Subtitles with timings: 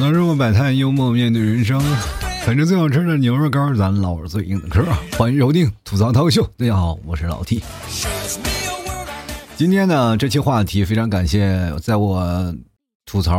[0.00, 1.78] 那如果百态幽默面对人生，
[2.46, 4.82] 反正最好吃的牛肉干，咱唠着最硬的嗑。
[5.18, 7.62] 欢迎收听吐槽涛秀，大家好，我是老 T。
[9.58, 12.56] 今天呢，这期话题非常感谢在我
[13.04, 13.36] 吐槽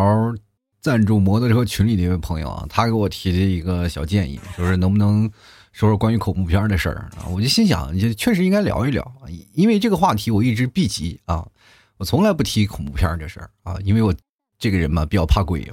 [0.80, 5.28] 赞助摩托车群里的一位朋友啊，他给我提的一个小建议，就是能不能
[5.72, 7.26] 说说关于恐怖片的事儿啊？
[7.32, 9.12] 我就心想，就确实应该聊一聊，
[9.56, 11.44] 因为这个话题我一直避忌啊，
[11.98, 14.14] 我从来不提恐怖片这事儿啊，因为我
[14.60, 15.68] 这个人嘛比较怕鬼。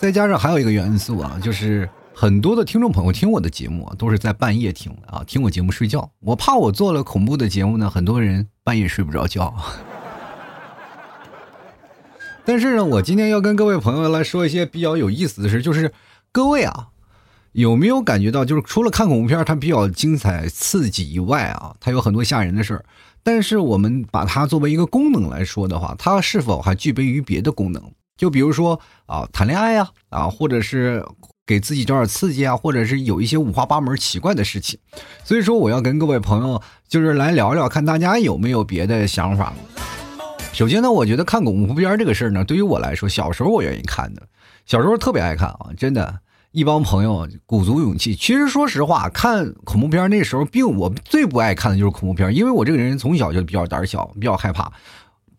[0.00, 6.10] 再加上还有一个元素啊，就是很多的听众朋友听我的节目啊，都是在半夜听的啊，听我节目睡觉。
[6.20, 9.54] 我怕我做了恐怖的节目呢，很多人半夜睡不着觉。
[12.46, 15.92] 但是呢，我今天要跟各位朋友来说一些比较有意思的事，就是
[16.32, 16.88] 各位啊，
[17.52, 22.82] 有没有感觉到，就是除了看恐怖片它比较精彩刺激以外啊，它有很多吓人的事儿。
[23.22, 27.92] 但是我们把它作为一个功能来说的话，它是否还具备于别的功能？
[28.20, 31.02] 就比如说啊，谈恋爱呀，啊，或者是
[31.46, 34.78] 给自己找点刺激啊，或者是有一些五花八门奇怪的事情。
[35.24, 39.54] 所以说，我要跟各位朋友就是来聊聊，看大家有没有别的想法。
[40.52, 44.20] 首先呢，我觉得看恐怖片这个事儿呢，对于我来说，小时候我愿意看的，
[44.66, 46.18] 小时候特别爱看啊，真的，
[46.52, 48.14] 一帮朋友鼓足勇气。
[48.14, 54.70] 其实说实话，看恐怖片那时候，并我最不爱看的就是恐怖片，因为我这个人从小就比较胆小，比较害怕。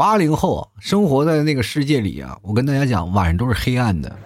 [0.01, 4.17] 八零后生活在那个世界里啊，我跟大家讲，晚上都是黑暗的，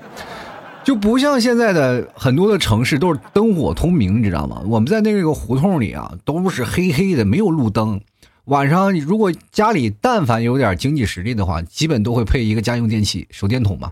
[0.86, 4.64] 就不像现在的很多的城市都是灯火通明，你知道吗？
[4.68, 8.00] 我们在那个胡同里啊，都是黑黑的，没有路灯。
[8.46, 13.92] 晚上如果家里但凡有点经济实力的话，基本都会配一个家用电器手电筒嘛。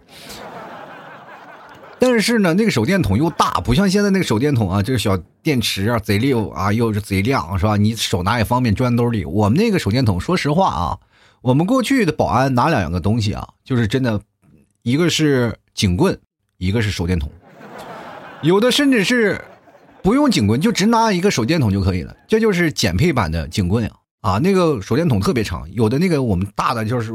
[1.99, 7.75] 但是呢，那个手电筒又大，不像现在那个手电筒啊，就是小电池啊，贼溜啊，又是贼亮，是吧？
[7.75, 9.25] 你手拿也方便，装兜里。
[9.25, 10.97] 我们那个手电筒，说实话啊。
[11.43, 14.17] 我们过去的保安拿两个东西啊，就是真的，
[14.81, 16.17] 一个是警棍，
[16.57, 17.29] 一个是手电筒，
[18.41, 19.43] 有的甚至是
[20.01, 22.15] 不用警棍，就只拿一个手电筒就可以了。
[22.29, 23.85] 这就是减配版的警棍
[24.21, 24.35] 啊！
[24.35, 27.13] 啊，那个手电筒特别长，有的那个我们大的就是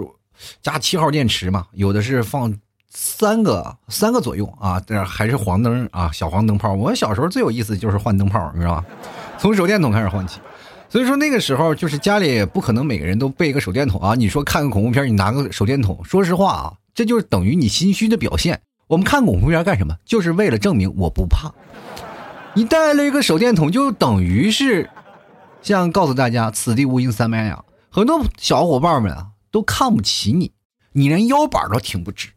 [0.60, 2.54] 加七号电池嘛，有的是放
[2.90, 6.74] 三个三个左右啊，这还是黄灯啊，小黄灯泡。
[6.74, 8.84] 我小时候最有意思就是换灯泡，你知道吧？
[9.38, 10.38] 从手电筒开始换起。
[10.90, 14.14] 所以说那个时候就是家里不可能每个人都备一个手电筒啊！
[14.14, 18.60] 你说看个恐怖片，你拿个手电筒，说实话啊，这就是等于你心虚的表现。
[18.86, 19.94] 我们看恐怖片干什么？
[20.06, 21.52] 就是为了证明我不怕。
[22.54, 24.88] 你带了一个手电筒，就等于是
[25.60, 27.62] 像告诉大家此地无银三百两。
[27.90, 30.52] 很多小伙伴们啊都看不起你，
[30.92, 32.30] 你连腰板都挺不直。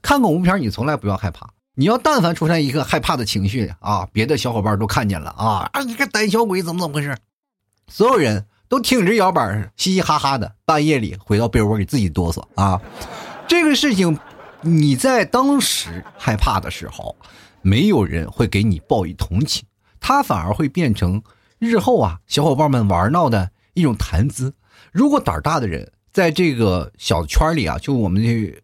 [0.00, 5.82] 看恐怖片你从来不要害怕，你要但凡出现一个害怕的情绪啊，别的小伙伴都看见了啊啊！
[5.82, 7.14] 你个胆小鬼，怎么怎么回事？
[7.88, 12.80] 所有人都挺直腰板，嘻嘻哈哈的，半夜里回到被窝里自己哆嗦啊！
[13.48, 14.18] 这个事情，
[14.60, 17.16] 你在当时害怕的时候，
[17.62, 19.64] 没有人会给你报以同情，
[19.98, 21.22] 他反而会变成
[21.58, 24.54] 日后啊小伙伴们玩闹的一种谈资。
[24.92, 28.62] 如果胆大的人在这个小圈里啊，就我们这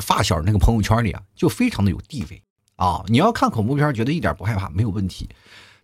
[0.00, 2.42] 发小那个朋友圈里啊，就非常的有地位
[2.76, 3.04] 啊！
[3.08, 5.28] 你要看恐怖片，觉得一点不害怕，没有问题。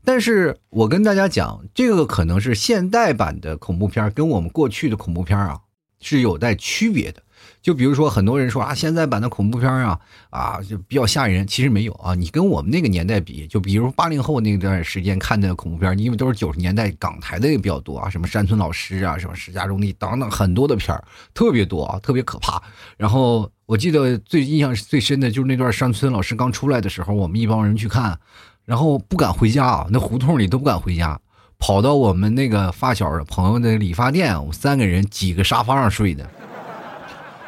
[0.08, 5.60] 但是我跟大家讲，这个可能是现代版的恐怖片，跟我们过去的恐怖片啊
[6.00, 7.22] 是有待区别的。
[7.60, 12.14] 就比如说，很多人说啊，现在版的恐怖片啊啊就比较吓人，其实没有啊。
[12.14, 21.04] 你跟我们那个年代比，就比如八零后那段时间看的恐怖片，因为都是九十年代港台的也比较多啊，什么山村老师啊，什么石家庄的等等很多的片儿
[21.34, 22.62] 特别多啊，特别可怕。
[22.96, 28.18] 然后我记得最印象最深的就是那段山村老师刚出来的时候，我们一帮人去看。
[28.68, 31.18] 然后不敢回家啊，那胡同里都不敢回家，
[31.58, 36.28] 跑到我们那个发小的朋友的理发店，我们三个人挤个沙发上睡的，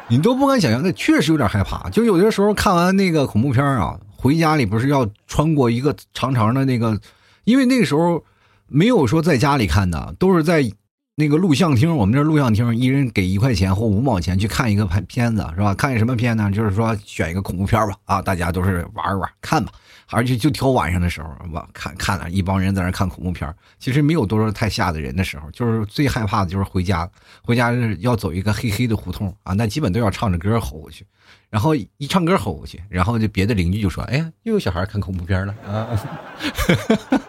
[0.07, 1.87] 你都不敢想象，那确实有点害怕。
[1.91, 6.99] 就有的时候看完那个恐怖片啊，回家里不是要穿过一个长长的那个，
[7.43, 8.23] 因为那个时候
[8.65, 10.71] 没有说在家里看的，都是在。
[11.15, 15.75] 那个录像厅，我们这录像厅，一人给一块钱或五毛钱去看一个片片子，是吧？
[15.75, 16.49] 看什么片呢？
[16.51, 19.71] 就是说选一个恐怖片吧，啊，大家都是玩玩看吧，
[20.09, 23.53] 而且就挑晚上的时候，吧，看看了一帮人在那看恐怖片。
[23.77, 27.07] 其实没有多少太吓的人的时候，就是最害怕的就是回家，
[27.43, 31.05] 回家要走一个黑黑的胡同啊，那基本都要唱着歌吼过去，
[31.49, 35.87] 然后一唱歌吼过去，然后就别的邻居就说：“哎呀，又有小孩看恐怖片了啊！”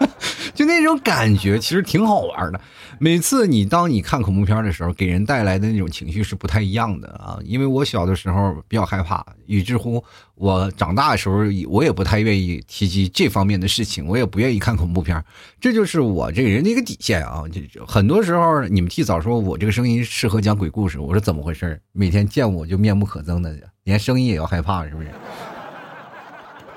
[0.55, 2.61] 就那种感觉，其实挺好玩的。
[2.99, 7.39] 每次你当你看恐怖片的时候，给人带来的那种情绪是不太一样的啊。
[7.43, 10.03] 因为我小的时候比较害怕，以至乎
[10.35, 11.39] 我长大的时候，
[11.69, 15.25] 我也不太愿意提及这方面的事情，我也不愿意看恐怖片。
[15.61, 17.43] 这就是我这个人的一个底线啊。
[17.73, 21.81] 就很多时候，你们提早说我这个声音适合讲鬼故事，我说怎么回事？
[21.93, 25.09] 每天见我就面目可憎的，连声音也要害怕，是不是？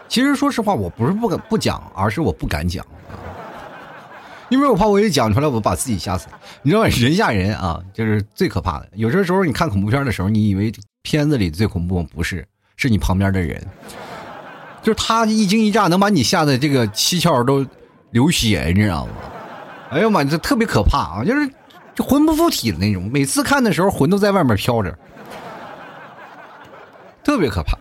[0.08, 2.86] 其实说实话，我不是不敢不讲，而是我不敢讲，
[4.50, 6.28] 因为我怕我一讲出来，我把自己吓死。
[6.62, 8.90] 你知道人吓人啊，就是最可怕的。
[8.94, 10.72] 有些时候你看恐怖片的时候，你以为
[11.02, 12.48] 片子里最恐怖，不是，
[12.78, 13.62] 是你旁边的人，
[14.84, 17.66] 就是他一惊一乍，能把你吓得这个七窍都
[18.12, 19.14] 流血，你知道吗？
[19.90, 21.50] 哎呦妈，这特别可怕啊，就是
[22.04, 23.10] 魂不附体的那种。
[23.12, 24.98] 每次看的时候，魂都在外面飘着，
[27.24, 27.78] 特别可怕。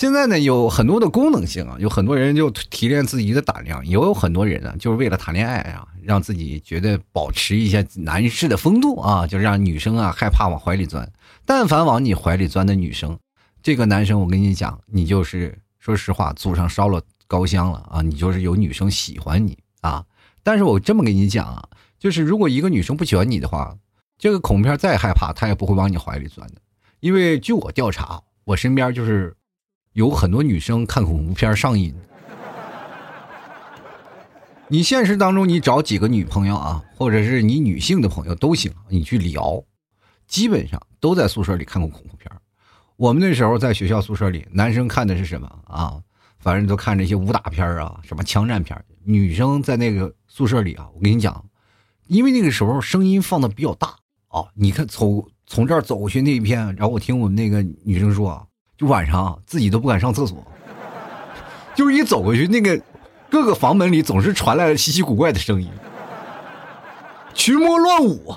[0.00, 11.12] 现在呢，有很多的功能性啊，有很多人就提炼自己的胆量，也有很多人呢，就是为了谈恋爱啊，让自己觉得保持一下男士的风度啊，就让女生啊害怕往怀里钻。
[11.44, 13.18] 但凡往你怀里钻的女生，
[13.62, 20.06] 这个男生我跟你讲，你就是说实话，祖上烧了高香了啊，你就是有女生喜欢你啊。
[20.42, 21.68] 但是我这么跟你讲啊，
[21.98, 23.76] 就是如果一个女生不喜欢你的话，
[24.16, 26.54] 这个恐怖片再害怕，她也不会往你怀里钻的，
[27.00, 29.36] 因为据我调查，我身边就是。
[29.92, 31.94] 有很多女生看恐怖片上瘾。
[34.68, 39.60] 你现实当中，你找几个女朋友啊，或者是你女性的朋友都行，你去聊，
[40.28, 42.30] 基本上都在宿舍里看过恐怖片。
[42.96, 46.00] 我们那时候在学校宿舍里，男生看的是什么啊？
[46.38, 48.80] 反正都看这些武打片啊，什么枪战片。
[49.02, 51.44] 女生在那个宿舍里啊，我跟你讲，
[52.06, 53.88] 因为那个时候声音放的比较大
[54.28, 54.46] 啊。
[54.54, 58.46] 你看，从从这儿走过去那一片，然后我听我们那个女生说啊。
[58.80, 60.42] 就晚上自己都不敢上厕所，
[61.76, 62.80] 就是一走过去，那个
[63.28, 65.68] 各个房门里总是传来了稀奇古怪的声音，
[67.34, 68.34] 群魔乱舞，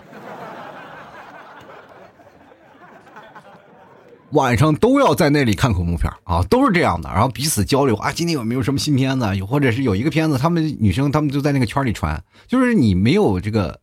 [4.31, 7.95] 晚上都要在那里看恐怖片啊，都是这样的，然后彼此交流。
[7.95, 9.37] 啊，今天有没有什么新片子？
[9.37, 13.79] 有或者是有一个片子，他们女生他们就在那个圈里传，就是你没有这个，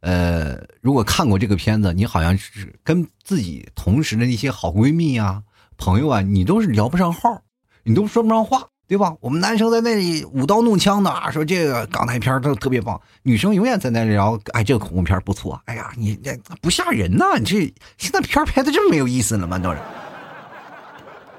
[0.00, 5.42] 呃，如果看过这个片子，你好像是跟自己同时的那些好闺蜜呀。
[5.84, 7.42] 朋友啊，你都是聊不上号，
[7.82, 9.16] 你都说不上话，对吧？
[9.18, 17.36] 我们男生在那里舞刀弄枪的啊，说这个港台片都特别棒，女生永远在那里聊，哎，这个恐怖片不错，哎呀，你这不吓人呐？
[17.36, 19.58] 你这现在片拍的这么没有意思了吗？
[19.58, 19.78] 都是，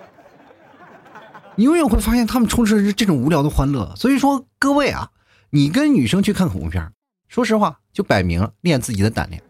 [1.56, 3.94] 你永远会发现他们充斥着这种无聊的欢乐。
[3.96, 5.10] 所以说，各位啊，
[5.52, 6.92] 你跟女生去看恐怖片，
[7.30, 9.42] 说实话，就摆明练自己的胆量。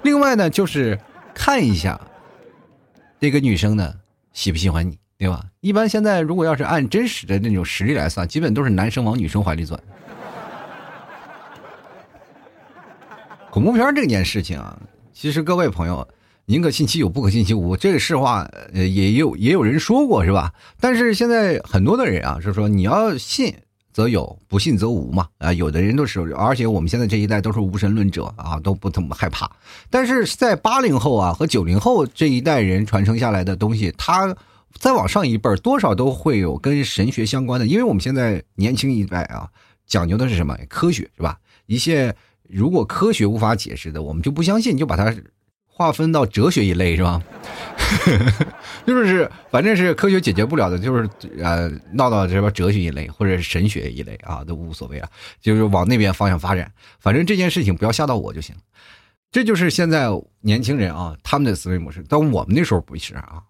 [0.00, 0.98] 另外呢，就是
[1.34, 2.00] 看一下。
[3.20, 3.96] 这个女生呢，
[4.32, 5.44] 喜不喜欢你，对吧？
[5.60, 9.78] 一般现在如果要是按真实的那种实力来算，基本都是男生往女生怀里钻。
[13.50, 14.80] 恐怖片这件事情啊，
[15.12, 16.08] 其实各位朋友，
[16.46, 20.54] 宁可信其有，不可信其无，这个实话，呃，也有也有人说过，是吧？
[20.80, 23.54] 但是现在很多的人啊，是说你要信。
[23.92, 25.28] 则有，不信则无嘛。
[25.38, 29.50] 啊，有的人都是，而且我们现在这一代都是无神论者啊，都不怎么害怕。
[29.88, 34.36] 但是在八零后啊和九零后这一代人传承下来的东西，他
[34.78, 37.66] 再往上一辈儿，多少都会有跟神学相关的。
[37.66, 39.48] 因为我们现在年轻一代啊，
[39.86, 40.56] 讲究的是什么？
[40.68, 41.38] 科学是吧？
[41.66, 42.14] 一些
[42.48, 45.14] 如果科学无法解释的，我们就不相信，就把它。
[45.80, 47.22] 划分到哲学一类是吧？
[48.86, 51.08] 就是反正是科学解决不了的，就是
[51.42, 55.08] 呃闹到什么哲学一类或者是神学一类啊，都无所谓啊，
[55.40, 56.70] 就是往那边方向发展。
[56.98, 58.54] 反正这件事情不要吓到我就行。
[59.30, 60.08] 这就是现在
[60.42, 63.40] 年轻人啊他们的思维模式，但我们那时候不是啊，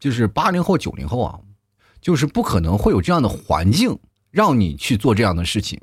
[0.00, 1.38] 就是八零后九零后啊，
[2.00, 3.96] 就是不可能会有这样的环境
[4.32, 5.80] 让你去做这样的事情。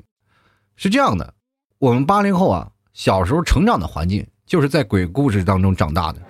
[0.76, 1.32] 是这样的，
[1.78, 4.26] 我们八零后啊小时候成长的环境。
[4.46, 6.20] 就是在鬼故事当中长大的，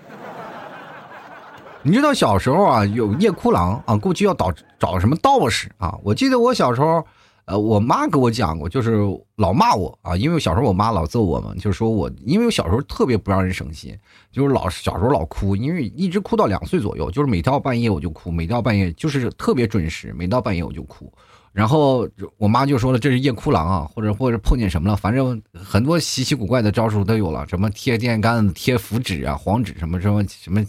[1.83, 5.99] 你知道小时候啊，有夜哭郎啊，过去要找找什么道士啊。
[6.02, 7.04] 我记得我小时候，
[7.47, 9.00] 呃，我妈给我讲过，就是
[9.37, 13.99] 老骂我啊，因为小时候我妈老揍我嘛，就是说我，因为我小时候特别不让人省心，
[14.30, 21.12] 就是老小时候老哭，因为一直哭到两岁左右，就是每到半夜我就哭，每到半夜就是特别准时，每到半夜我就哭。
[21.54, 22.06] 然后
[22.37, 30.61] 我妈就说了，这是夜哭狼啊，或者或者碰见什么了，反正很多稀奇古怪的招数都有了，什么贴电线杆子、贴符纸啊、黄纸什么什么什么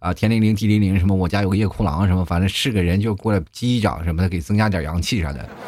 [0.00, 5.48] 啊，天灵灵地灵灵什么，我家有个夜哭狼什么，反正是个人就过来击一掌什么的，给增加点阳气啥的。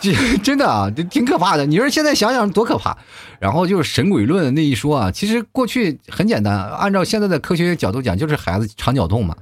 [0.00, 1.64] 这真的啊，这挺可怕的。
[1.64, 2.96] 你说现在想想多可怕。
[3.38, 9.36] 然后就是神鬼论那一说啊，其实过去很简单，按照现在的科学角度讲，就是孩子肠绞痛嘛。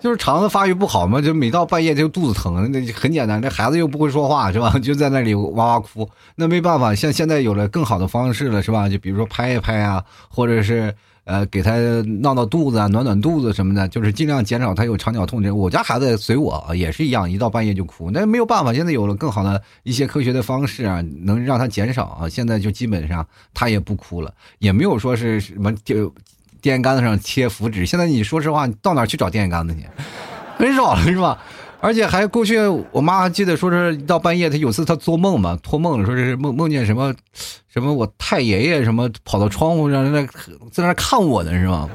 [0.00, 3.42] 就是肠子发育不好嘛，就每到半夜就肚子疼，那很简单。
[3.42, 4.70] 这孩子又不会说话，是吧？
[4.78, 6.08] 就在那里哇哇哭。
[6.36, 8.88] 那没办法，像现在有了更好的方式了，是吧？
[8.88, 11.72] 就比如说拍一拍啊，或者是呃给他
[12.20, 15.42] 闹闹肚子啊，暖暖肚子什么的，就是尽量减少他有肠绞痛。
[15.42, 18.08] 这我家孩子随我也是一样，一到半夜就哭。
[18.12, 22.28] 那没有办法，现在有了更好的一些科学的方式啊，能让他减少啊。
[22.28, 26.14] 现在就基本上他也不哭了，也没有说是什么就。
[26.60, 29.86] 电线杆子上贴符纸，现在你说实话，你到哪去找电线杆子去？
[30.58, 31.38] 很少了是吧？
[31.80, 32.58] 而且还过去，
[32.90, 37.14] 我妈记得说是到半夜，她有次她做梦嘛，托梦说是梦梦见什么，
[37.72, 40.26] 什么我太爷爷什么跑到窗户上那
[40.72, 41.88] 在那看我呢是吧？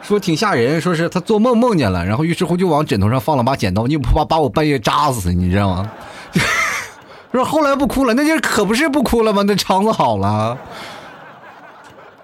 [0.00, 5.90] 说挺吓人，说是她做梦梦见了，然后于是乎就往枕头上放了把剪刀，你不怕把我半夜扎死，你知道吗？
[7.30, 9.42] 说后来不哭了，那就可不是不哭了吗？
[9.46, 10.56] 那肠子好了。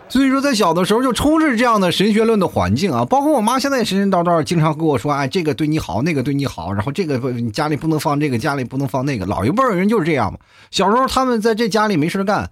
[0.07, 10.39] 所以说，在小的时候就充斥这样的神学论的环境啊，包括我妈现在神神叨叨，经常跟我说：“哎，这个对你好，那个对你好，然后这个你家里不能放这个，家里不能放那个。”老一辈人就是这样嘛。
[10.71, 12.51] 小时候他们在这家里没事干，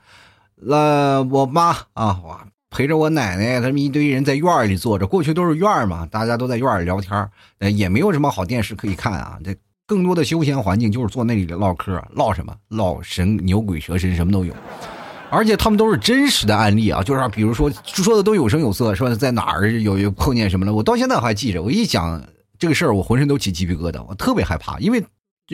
[0.69, 5.07] 呃，我妈啊，哇，陪着我奶奶，他们一堆人在院里坐着。
[5.07, 7.29] 过去都是院嘛，大家都在院里聊天，
[7.59, 9.39] 呃，也没有什么好电视可以看啊。
[9.45, 9.55] 这
[9.87, 12.55] 更多的休闲环境就是坐那里唠嗑，唠什么？
[12.71, 14.53] 唠神、牛鬼蛇神，什么都有。
[15.33, 21.63] 而且他们都是真实的案例啊，就是比如说说的都有声有色，说在哪儿有有碰见什么了，我到现在还记着。
[21.63, 22.23] 我一讲
[22.59, 25.03] 这个事儿，我浑身都起鸡皮疙瘩，我特别害怕，因为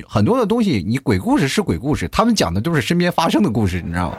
[0.08, 4.18] 很多的东西，你鬼故事是鬼故事，他们讲的都是身边发生的故事，你知道吗？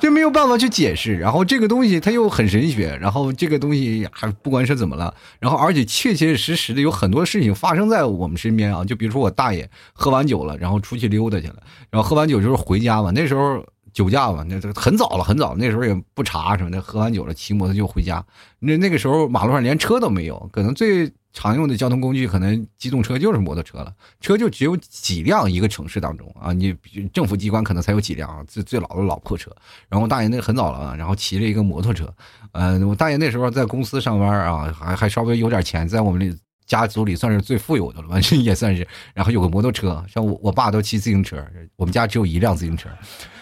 [0.00, 1.18] 就没有办法去解释。
[1.18, 8.82] 然后这个东西它又很神学，然后这个东西还不管是怎么了，然后而且确确实实的有很多事情发生在我们身边啊。
[8.84, 11.56] 就比如说我大爷喝完酒了，然后出去溜达去了，
[11.90, 13.62] 然后喝完酒就是回家嘛，那时候。
[13.92, 18.24] 酒驾嘛，那这很早了，很早，那时候也不查什么的，喝完酒了骑摩托就回家。
[18.58, 26.76] 那那个时候马路上连车都没有，可能最常用的交通工具可能机动车就是摩托车了，车就只有几辆一个城市当中啊，你
[27.12, 29.50] 政府机关可能才有几辆最最老的老破车。
[29.88, 32.12] 然后大爷那很早了，然后骑了一个摩托车，
[32.52, 38.86] 呃，我大爷那时候在公司上班啊，还还稍微有点钱，在我们家族里算是最富有的了吧，这 也算是。
[39.14, 42.88] 然后有个摩托车，像我我爸都骑自行车，我们家只有一辆自行车。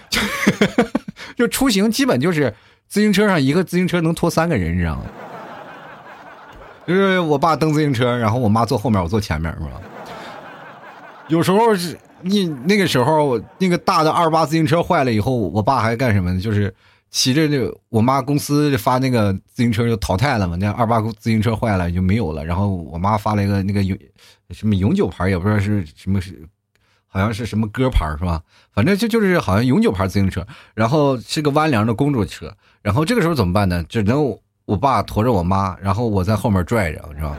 [0.09, 0.21] 就
[1.37, 2.55] 就出行基本就是
[2.89, 5.03] 自行车上一个自行车能拖三个人，你知道吗？
[6.87, 9.81] 就是我爸蹬自行车，然后我妈坐后面，我坐前面，是吧？
[11.29, 16.41] 有时候是你那个时候那个大的二八自行车坏了以后，我爸还干什么呢？
[16.41, 16.73] 就是
[17.11, 17.59] 骑着那
[17.89, 23.99] 我妈公司发那个自行车就淘汰了嘛，那二八自行车坏了就没有了，然后我妈发了一个那个永
[24.51, 26.41] 什么永久牌，也不知道是什么是。
[27.17, 28.43] 好像是什么歌牌是吧？
[28.75, 32.55] 反正就就是好像永久牌自行车，然后是个弯梁的公主车。
[32.83, 33.83] 然后这个时候怎么办呢？
[33.89, 37.35] 只能我爸驮着我妈，然后我在后面拽着，是吧？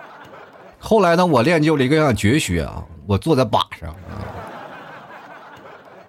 [0.78, 3.96] 后来呢，我练就了一个样绝学啊，我坐在把上，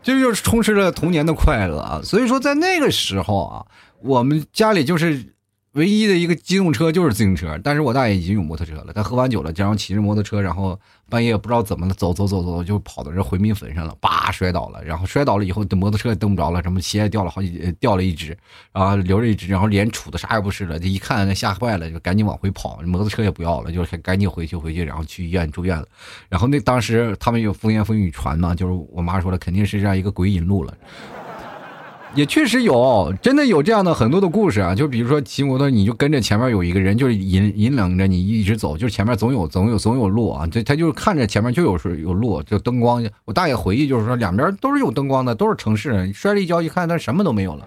[0.04, 2.02] 这就是充斥着童年的快乐啊。
[2.04, 3.66] 所以说，在那个时候啊，
[4.02, 5.26] 我们家里就是
[5.74, 10.80] 唯一的一个机动车就是自行车，但是我大爷已经有摩托车了，他喝完酒了，然后骑着摩托车，然后。
[11.12, 18.38] 半夜不知道怎么了，走走走走，就跑到这回民坟上了，叭摔倒了，然后摔倒了以后，摩托车也蹬不着了，什么鞋也掉了好几，掉了一只，
[18.72, 25.86] 啊，留着一只，然后脸杵的啥也不是了，这一看吓坏了，就赶紧往回跑，摩托车也不要了，就是赶紧回去回去，然后去医院住院了，
[26.30, 30.74] 然后那当时他们有风言风语传嘛，就是我妈说了，肯定是这样一个鬼引路了。
[32.14, 43.02] 也确实有，真的有这样的很多的故事啊，就比如说骑摩托，你就跟着前面有一个人，就是引引领着你一直走，就是前面总有总有总有路啊，这他就是看着前面就有是有路，就灯光。
[43.24, 46.12] 我大爷回忆就是说，两边都是有灯光的，都是城市。
[46.12, 47.66] 摔了一跤，一看他什么都没有了。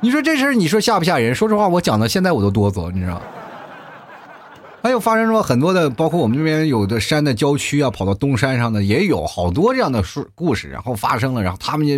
[0.00, 1.32] 你说这事你说吓不吓人？
[1.32, 3.22] 说实话，我讲到现在我都哆嗦，你知道。
[4.84, 11.94] 还有发生过很多的，包括我们这边有的山的郊区啊，跑到东山上的也有好多这样的故故事，然后发生了，然后他们就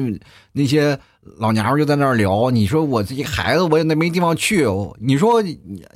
[0.52, 0.96] 那些
[1.38, 2.48] 老娘们就在那儿聊。
[2.52, 4.64] 你说我这孩子我也没地方去，
[5.00, 5.42] 你说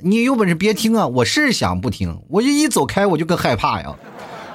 [0.01, 1.07] 你有本事别听啊！
[1.07, 3.95] 我是想不听，我就一走开我就更害怕呀。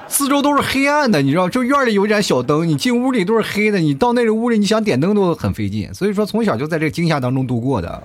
[0.07, 5.91] 四周都是黑暗的，你知道，就院里有一盏小灯，你进屋里都是黑的，你到那个屋里你想点灯都很费劲。
[5.91, 8.03] 所以说从小就在这个惊吓当中度过的。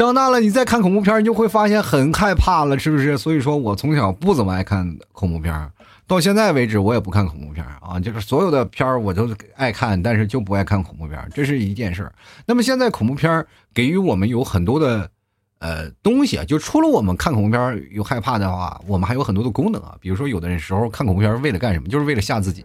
[0.00, 3.18] 长大了，你再看恐怖片，你就会发现很害怕了，是不是？
[3.18, 5.70] 所以说我从小不怎么爱看恐怖片，
[6.06, 12.10] 到现在为止我也不看恐怖片啊，就是所有的片我都爱看，但是就不爱看恐怖片，这是一件事儿。
[12.46, 15.10] 那么现在恐怖片给予我们有很多的
[15.58, 22.64] 呃东西啊，就除了我们看恐怖片有害怕的话，我们还有很多的功能啊，比如说有的人时候看恐怖片为了干什么，就是为了吓自己。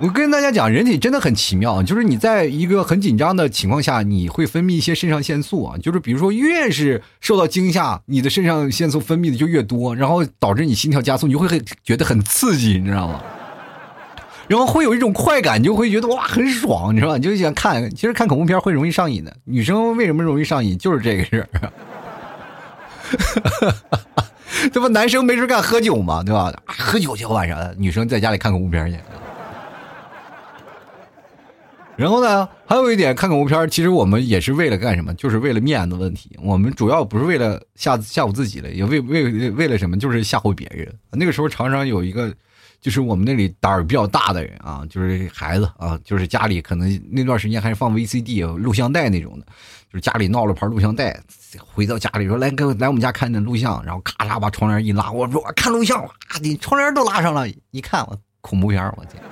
[0.00, 13.20] 我跟大家讲，人体真的很奇妙，就是你在一个很紧张的情况下，你会分泌一些肾上腺素啊，就是比如说越是受到惊吓，你的肾上腺素分泌的就越多，然后导致你心跳加速，你就会很觉得很刺激，你知道吗？
[14.48, 17.18] 然后会有一种快感，你就会觉得哇很爽，你知道吧？
[17.18, 19.36] 你就想看，其实看恐怖片会容易上瘾的。
[19.44, 20.78] 女生为什么容易上瘾？
[20.78, 21.72] 就是这个事儿，
[24.72, 26.50] 这不男生没事干喝酒嘛，对吧？
[26.64, 28.96] 喝酒去晚上，女生在家里看恐怖片去。
[32.00, 35.12] 然后呢，还有一点看恐怖片，其实我们也是为了干什么？
[35.16, 36.34] 就是为了面子问题。
[36.42, 39.98] 我们主要不是为了吓吓唬自己了，也为为为了什么？
[39.98, 40.90] 就是吓唬别人。
[41.10, 42.34] 那个时候常常有一个，
[42.80, 49.44] 就是我们那里胆儿比较大的人啊，就是孩子啊，就是家里可能那段时间还是放 VCD 录像带那种的，
[49.92, 51.20] 就是家里闹了盘录像带，
[51.58, 59.22] 回到家里说来跟来我们家看点录像，然后咔嚓把窗帘一拉，我说看录像，哇，你窗帘都拉上了，一看我恐怖片，我天，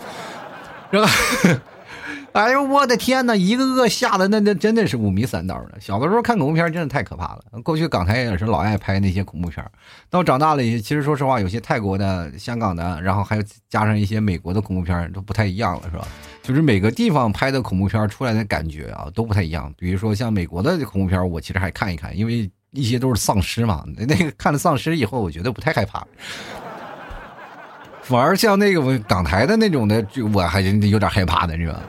[0.93, 1.63] 是吧？
[2.33, 3.35] 哎呦我的天哪！
[3.35, 5.81] 一个个吓得那那真的是五迷三道的。
[5.81, 7.61] 小的时候看恐怖片真的太可怕了。
[7.65, 9.65] 过去港台也是老爱拍那些恐怖片
[10.09, 16.07] 到长大了，其实说实话，有些泰国的、香港的，然后还有加上一些美国的恐怖片都不太一样了，是吧？
[16.43, 19.73] 就是每个地方拍的恐怖片出来的感觉啊都不太一样。
[19.77, 23.85] 比如说像美国的恐怖片，我其实还看一看，因为一些都是丧尸嘛。
[23.97, 26.07] 那个看了丧尸以后，我觉得不太害怕。
[28.03, 31.83] 反而像那个港台的那种的，就我还是有点害怕的，是吧？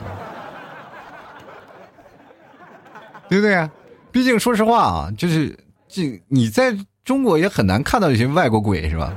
[3.30, 3.70] 对不对？
[4.10, 5.56] 毕竟说实话啊，就是
[5.86, 9.14] 这你在中国也很难看到一些外国鬼，是吧？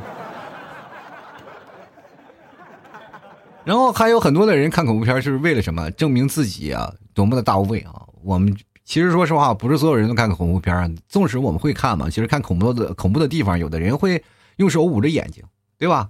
[3.65, 5.89] 然后还有很多的人看恐怖片是为了什么？
[5.91, 8.03] 证明自己啊多么的大无畏啊！
[8.21, 8.55] 我们
[8.85, 14.23] 其实说实话，不是所有人都看恐怖片纵使我们会看嘛，其实看恐怖的恐怖的地方，有的人会
[14.57, 15.43] 用手捂着眼睛，
[15.79, 16.09] 对吧？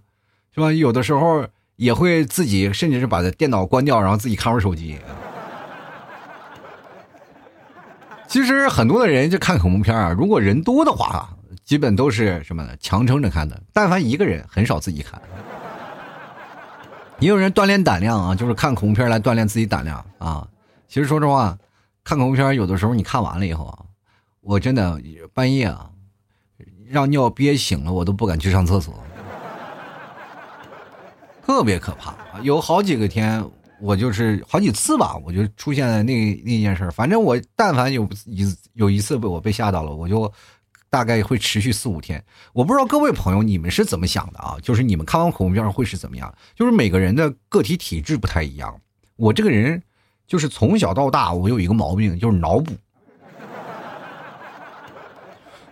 [0.54, 0.74] 是吧？
[0.74, 4.98] 有的时候也会自己，甚至是把电脑关掉，然后自己看会儿手机。
[8.34, 11.30] 其实很多的人就看恐怖片啊，如果人多的话，
[11.64, 12.76] 基本都是什么呢？
[12.80, 13.62] 强撑着看的。
[13.72, 15.22] 但凡一个人，很少自己看。
[17.20, 20.48] 也有人锻炼胆量啊，就是看恐怖片来锻炼自己胆量啊。
[20.88, 21.56] 其实说实话，
[22.04, 23.78] 看恐怖片有的时候你看完了以后啊，
[24.42, 25.00] 我真的
[25.32, 25.92] 半夜啊，
[26.90, 28.96] 让尿憋醒了，我都不敢去上厕所，
[31.46, 32.16] 特别可怕。
[32.42, 33.46] 有好几个天。
[33.82, 40.32] 我就是好几次吧，我就出现了那那件事反正我但凡有一有一次被我被吓到了，我就
[40.90, 42.24] 大概会持续四五天。
[42.54, 44.58] 我不知道各位朋友你们是怎么想的啊？
[44.62, 46.34] 就是你们看完恐怖片会是怎么样？
[46.56, 48.80] 就是每个人的个体体质不太一样。
[49.16, 49.82] 我这个人
[50.28, 52.72] 就是从小到大，我有一个毛病，就是脑补。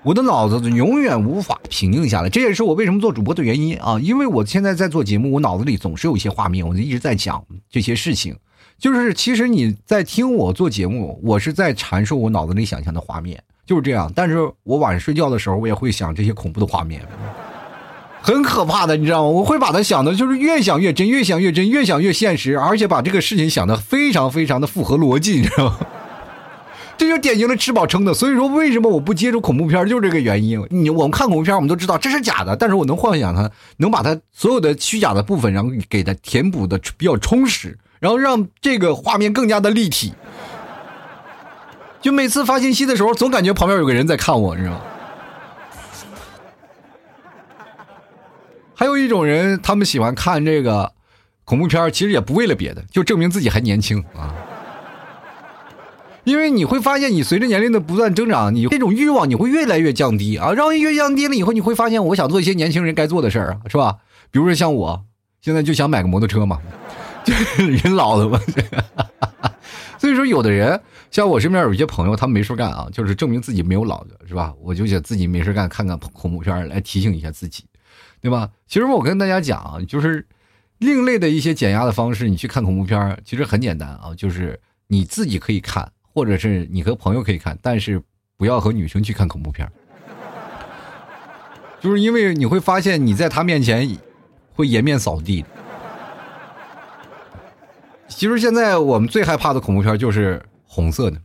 [0.03, 3.99] 我的脑子永远无法平静下来，这也是我为什么做主播的原因啊！
[4.01, 8.35] 因为我现在在做节目，我脑子里总是有一些画面，我就一直在讲这些事情。
[8.79, 14.11] 就是其实你在听我做节目，我是在阐述我脑子里想象的画面，就是这样。
[14.15, 16.99] 但是我晚上睡觉的时候，我也会想这些恐怖的画面，
[18.23, 19.29] 很可怕的，你知道吗？
[19.29, 25.79] 我会把它想的，就是越想越真，越想越真，越想越现实，而且把这个事情想的非常非常的符合逻辑，你知道吗？
[27.01, 30.63] 这就典型的吃饱撑的，所以说为什么我不接触恐怖片，就是这个原因。
[30.69, 40.13] 你我们看恐怖片，我们都知道这是假的，但是我能幻想它，能把它所有的虚假的部分，然后给它填补的比较充实，然后让这个画面更加的立体。
[42.01, 44.81] 就每次发信息的时候，总感觉旁边有个人在看我，你知道吗？
[48.75, 50.91] 还有一种人，他们喜欢看这个
[51.45, 54.35] 恐怖片，其实也不为了别的，就证明自己还年轻啊。
[56.23, 60.51] 因为你会发现，你随着年龄的不断增长，你这种欲望你会越来越降低啊。
[60.53, 63.97] 然后越降低了以后，你会发现，我想做一些年轻人该做的事儿啊，是吧？
[64.29, 65.03] 比如说像我，
[65.41, 66.59] 现在就想买个摩托车嘛，
[67.25, 68.39] 就是人老了嘛。
[69.97, 70.79] 所以说，有的人
[71.11, 74.53] 像我身边有一些朋友，他们没事干啊，就是证明自己没有老的，是吧？
[74.61, 77.65] 我就想自己没事干，看看恐怖片来提醒一下自己，
[78.21, 78.49] 对吧？
[78.67, 80.25] 其实我跟大家讲啊，就是
[80.77, 85.91] 另类的一些减压的方式，你去看恐怖片，其实很简单啊，就是你自己可以看。
[86.13, 88.01] 或者是你和朋友可以看，但是
[88.37, 89.69] 不要和女生去看恐怖片
[91.79, 93.97] 就是因为你会发现你在她面前
[94.53, 95.43] 会颜面扫地。
[98.07, 101.17] 其实现在我们最害怕的恐怖片就是红色的。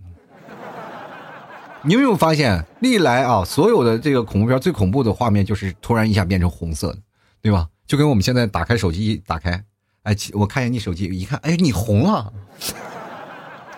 [1.83, 6.99] 你有没有发现，历来啊所有的这个恐怖片最恐怖的画面就是突然一下变成红色的，
[7.42, 7.68] 对吧？
[7.87, 9.62] 就跟我们现在打开手机打开，
[10.03, 12.33] 哎，我看一下你手机，一看，哎，你红了。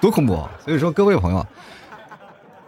[0.00, 0.48] 多恐怖！
[0.64, 1.44] 所以说，各位朋友，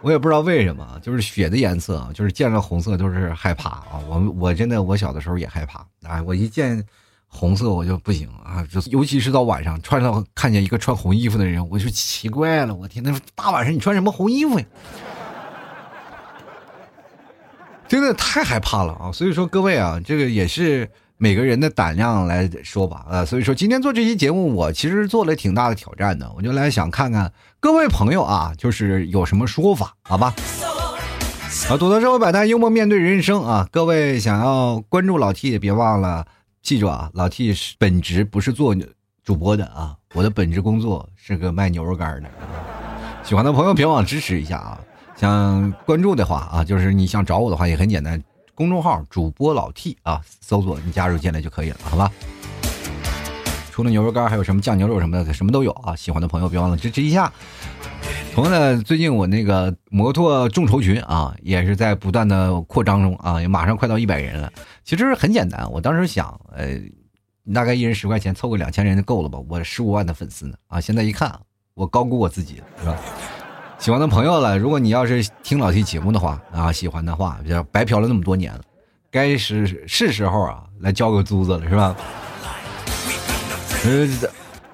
[0.01, 3.99] 我也不知道为什么，就是血的颜色，就是见了红色都是害怕啊！
[4.09, 6.21] 我我真的，我小的时候也害怕啊！
[6.23, 6.85] 我一见
[7.27, 8.67] 红色我就不行啊！
[8.69, 14.65] 就尤其是到晚上，穿上看见一个穿红衣服的人，我就奇怪了，我天，那大晚上你穿什么红衣服呀？
[17.87, 19.11] 真的太害怕了啊！
[19.11, 20.89] 所以说，各位啊，这个也是。
[21.23, 30.33] 每个人的胆量来说吧，呃，所以说今天做这期节目，我其实做了挺大的挑战的，我就来想看看各位朋友啊，就是有什么说法，好吧？
[31.69, 33.69] 啊，躲得社会百态，幽默面对人生啊！
[33.71, 36.25] 各位想要关注老 T 也别忘了，
[36.63, 38.75] 记住啊，老 T 是本职不是做
[39.23, 42.29] 主播的啊，我的本职工作是个卖牛肉干的。
[43.21, 44.81] 喜欢的朋友别忘支持一下啊！
[45.15, 48.19] 想关注的话啊，就是你想找我的话也很简单，
[48.55, 52.11] 公众号主播老 T 啊，搜索你加入进来就可以了，好吧？
[53.71, 55.95] 除了牛肉干，还有什么酱牛肉什么的，什么都有啊！
[55.95, 57.31] 喜欢的朋友别忘了支持一下。
[58.33, 64.51] 同样的，最近我那个摩托众筹群啊，也是在不断的扩张中啊，也马上快到一百人了。
[64.83, 66.79] 其实很简单，我当时想，呃，
[67.53, 69.39] 大概一人十块钱，凑个两千人就够了吧？
[69.47, 70.79] 我十五万的粉丝呢啊！
[70.79, 71.39] 现在一看，
[71.73, 72.97] 我高估我自己了，是吧？
[73.81, 77.39] 喜欢的朋友了，如果你要是听老 T 节目的话啊，喜欢的话，
[77.71, 78.61] 白嫖了那么多年了，
[79.09, 81.95] 该是是时候啊，来交个租子了，是吧？
[83.83, 84.07] 呃，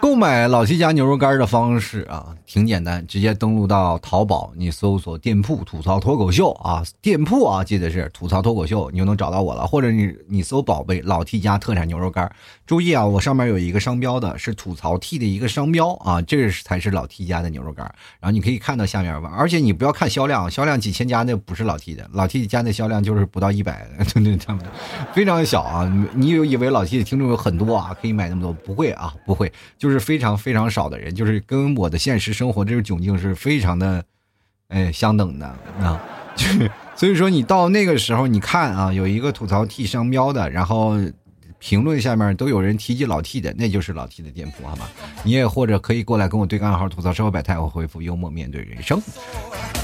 [0.02, 2.34] 购买老 T 家牛肉干的方式啊。
[2.46, 9.68] 挺简单，直接登录到淘宝，你搜索店铺“吐槽脱口秀”啊，店铺啊，记得是“吐槽脱口秀”，你就能找到我了。
[9.68, 12.30] 或者你你搜“宝贝老 T 家特产牛肉干”，
[12.68, 17.86] 注意啊，我上面有一个商标的，是吐槽 T 的一个商标啊，这个才是老 T 家的牛肉干。
[18.20, 24.70] 然后你可以看到下面吧，而且你不要看销量，销量几千家那不是老 T 的，老 T 家的销量就是不到一百，对对，差不多，
[25.14, 25.90] 非常小啊。
[26.14, 28.52] 你有以为老 T 的听众有很多啊，可以买那么多？
[28.52, 32.34] 不会啊，不会，就是非常非常少的人，就是跟我的现实。
[32.34, 34.04] 生活这个窘境是非常的，
[34.68, 35.46] 哎，相等的
[35.80, 36.02] 啊，
[36.36, 40.98] 就 是所以说你到那个时候，你看啊，有一个吐槽 T 商标的，然后
[41.60, 44.88] 评论下面都有人提及老 T 的，那就是老 T 的店铺，好吗？
[45.24, 49.02] 你也或者可以过来跟我对个暗号吐槽生活百态，我回复幽默面对人生。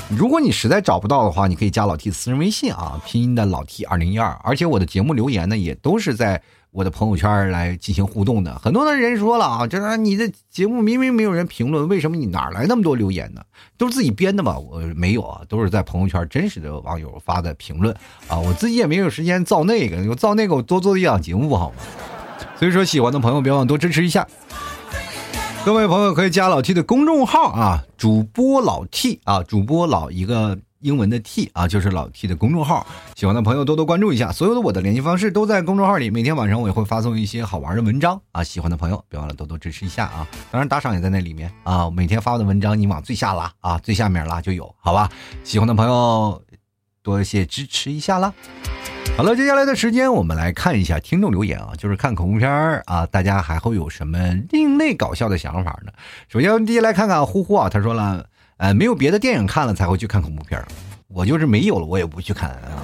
[0.10, 6.42] 如果你实在找不到的话，你可以加老 T 私人微信啊，拼音的老 T 二零一二，而且我的节目留言呢，也都是在。
[6.74, 13.42] 我的朋友圈来进行互动的，很多的人说了啊，就是你的节目明明没有人评论，为什么你哪来那么多留言呢？
[13.78, 14.58] 都是自己编的吧？
[14.58, 17.96] 我没有啊，都是在朋友圈真实的网友发的评论
[18.28, 21.76] 啊，我自己也没有时间造那个，我造那个我多做一档节目不好吗？
[22.58, 24.28] 所以说，喜欢的朋友别忘多支持一下。
[25.64, 30.58] 各位朋友可以加老 T 的公众号啊，主播老 T 啊，主播老一个。
[30.84, 34.34] 英文的 T 啊，就是老 T 的公众号，喜欢的朋友多多关注一下。
[34.34, 40.28] 所有的我的联系方式都在公众号里，每天晚上我也会发送一些好玩的文章啊，喜欢的朋友别忘了多多支持一下啊。
[40.52, 45.10] 当然打赏也在那里面啊，每天发的文章你往最下拉啊，最下面拉就有，好吧？
[45.46, 46.42] 喜欢的朋友
[47.02, 48.34] 多谢支持一下啦。
[49.16, 52.52] 好了，接下来的时间我们来看一下听众留言啊，就是看恐怖片
[52.88, 54.20] 啊，大家还会有什么
[54.50, 55.94] 另类搞笑的想法呢？
[56.28, 58.26] 首先第一来看看呼呼啊，他说了。
[58.64, 60.64] 哎，没有别的电影看了才会去看恐怖片
[61.10, 62.80] 我就是没有了，我也不去看啊。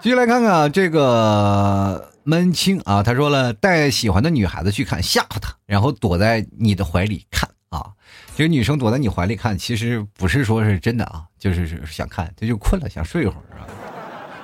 [0.00, 7.92] 继续来看看这个闷青啊，他说了，带喜欢的女孩子去看，吓唬她，然后躲在你的怀里看啊。
[8.34, 13.70] 这个女生躲在你怀里看，其实不是说是真的啊，就是想看，这就困了，想睡一会儿啊。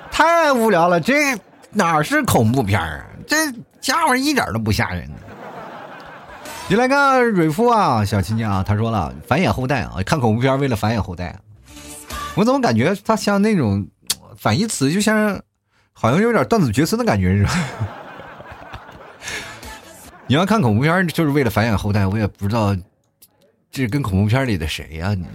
[0.09, 1.37] 太无聊了，这
[1.71, 3.05] 哪是恐怖片啊？
[3.27, 3.35] 这
[3.81, 5.05] 家伙一点都不吓人。
[6.69, 11.35] 你来看蕊夫啊，小青青啊，他说了繁衍后代啊，看恐怖片为了繁衍后代。
[12.35, 13.87] 我怎么感觉他像那种
[14.37, 15.41] 反义词，就像
[15.93, 17.51] 好像有点断子绝孙的感觉是吧？
[20.27, 22.75] 你要看恐怖片就是为了繁衍后代，我也不知道
[23.71, 25.15] 这跟恐怖片里的谁呀？
[25.15, 25.25] 你。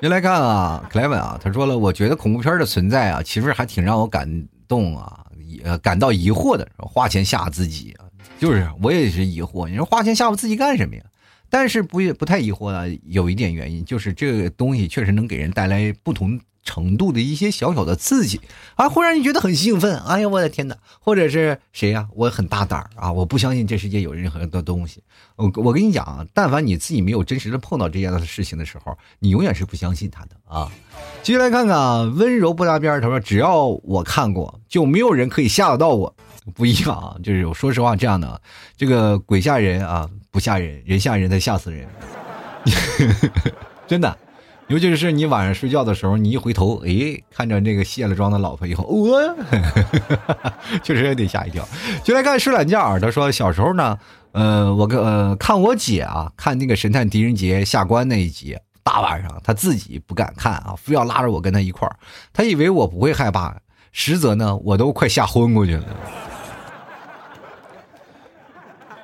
[0.00, 5.26] 你来看啊，克莱文啊，他说了，我觉得恐怖片的存在啊，其实还挺让我感动啊，
[5.62, 8.09] 呃，感到疑惑的，花钱吓自己啊。
[8.38, 11.02] 就是我也是疑惑，你说花钱吓唬自己干什么呀？
[11.48, 18.40] 但是不也不太疑惑的，有一点原因，就是这个东西确实能给人带来不同程度的一些小小的刺激
[18.76, 19.98] 啊，会让你觉得很兴奋。
[20.00, 20.76] 哎呀，我的天哪！
[21.00, 22.06] 或者是谁呀？
[22.14, 25.02] 我很大胆啊，我不相信这世界有任何的东西。
[25.34, 30.70] 我我跟你讲啊，但凡你自己没有真实的碰到这样的事情的时候，你永远是不相信他的啊。
[31.22, 36.14] 继续来看看啊，温柔不搭边他说只要我看过，就没有人可以吓得到我。
[36.50, 38.40] 不一样啊，就是我说实话，这样的
[38.76, 41.88] 这个鬼吓人啊，不吓人，人吓人才吓死人，
[43.86, 44.16] 真的。
[44.68, 49.20] 尤其是你晚上睡觉的时候，你一回头，哎，看着那个卸了妆的老婆以后，我
[50.84, 51.66] 确实也得吓一跳。
[52.04, 53.98] 就来看睡懒觉，他说小时候呢，
[54.30, 61.96] 呃，我跟呃看我姐啊，看那个神探狄仁杰下关那一集，大晚上他自己不敢看啊，非要拉着我跟他一块儿，
[62.32, 63.56] 他以为我不会害怕，
[63.90, 65.84] 实则呢，我都快吓昏过去了。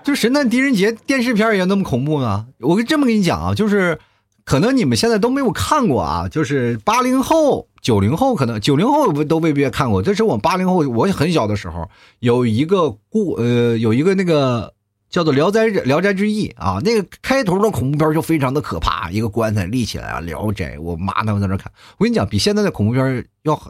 [0.06, 2.46] 就神探狄仁杰电视片也那么恐怖呢？
[2.60, 3.98] 我这么跟你讲啊，就是
[4.44, 10.00] 可能你们现在都没有看过啊，就是八零后、九零后，可能九零后都未必看过。
[10.00, 11.90] 这是我八零后，我很小的时候
[12.20, 14.72] 有一个故呃，有一个那个
[15.10, 21.72] 叫做《聊斋聊斋志异》啊，那个开头的恐怖片就非常的可怕，一个棺材立起来啊，《聊斋》，我妈他们在那看。
[21.98, 23.60] 我跟你讲，比现在的恐怖片要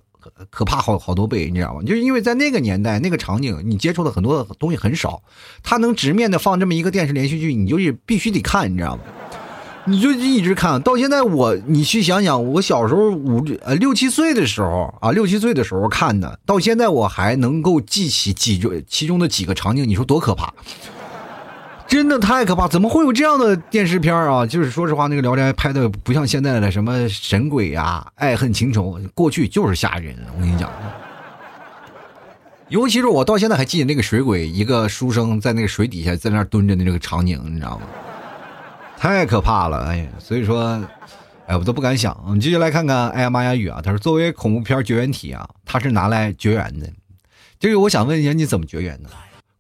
[0.51, 1.83] 可怕好好多倍，你知道吗？
[1.83, 5.23] 就是因为在那个年代那个场景，你接触的很多东西很少，
[5.63, 9.03] 他能直面的放这么一个电视连续剧，你就是必须得看，你知道吗？
[9.89, 20.53] 你就一直看到现在，我你去想想，我小时候五呃六七岁的时候啊，六七岁的时候看的，到现在我还能够记起几中其中的几个场景，你说多可怕？
[21.87, 22.67] 真的太可怕！
[22.67, 24.45] 怎么会有这样的电视片啊？
[24.45, 30.17] 就是说实话，那个《聊斋》拍的不像现在的什么神鬼啊、爱恨情仇，过去就是吓人。
[30.35, 30.71] 我跟你讲，
[32.69, 37.87] 尤其是我到现在还记得那个水鬼，一个书生在那个水底下在那蹲着的那个场景，你知道吗？
[38.99, 40.83] 太可怕了，哎呀，所以说，
[41.47, 42.19] 哎，我都不敢想。
[42.25, 46.89] 我们继续来看看，哎呀妈呀雨啊，他说作为恐怖片绝缘体啊，它是拿来绝缘的。
[47.61, 49.11] 这个我想问一下，你怎么绝缘的？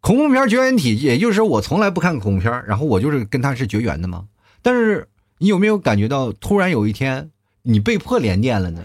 [0.07, 4.27] 恐怖片绝缘体，也就是说我从来不看恐怖片，然后我就是跟它是绝缘的吗？
[4.62, 7.29] 但是你有没有感觉到，突然有一天
[7.62, 8.81] 你被迫连电了呢？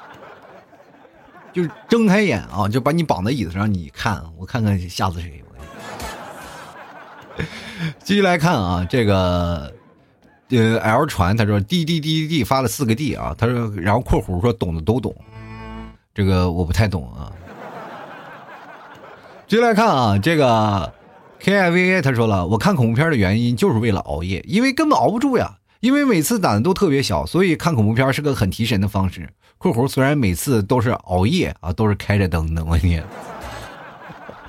[1.54, 5.42] 就是睁开眼啊，就把你绑在椅子上，你看，我看看吓死谁。
[8.04, 9.72] 继续来看啊，这个
[10.50, 15.16] 呃，L 传他说 D D D D 发了四个 D 啊，他说然后括弧说懂的都懂，
[16.12, 17.32] 这个我不太懂啊。
[19.50, 20.94] 继续来看啊，这个
[21.40, 29.28] K I V A 他说了，我看恐怖片的原因就是为了熬夜，因为根本熬不住呀，因为每次胆子都特别小，所以看恐怖片是个很提神的方式。
[29.58, 33.04] 括弧虽然每次都是熬夜啊，都是开着灯的，我天。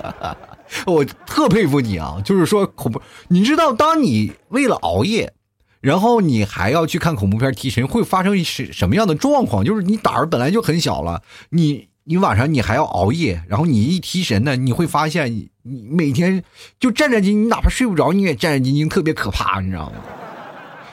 [0.86, 2.22] 我特佩服你啊！
[2.24, 5.32] 就是说恐怖，你知道，当你为了熬夜，
[5.80, 9.64] 然后你还要去看恐怖片提神，会发生什什么样的状况？
[9.64, 16.42] 就是你胆儿本来就很小了，你你晚上你还要熬夜，然后你一提神呢，你会发现你你每天
[16.80, 19.96] 就战战兢兢，哪怕睡不着你也战战兢兢，特别可怕，你知道吗？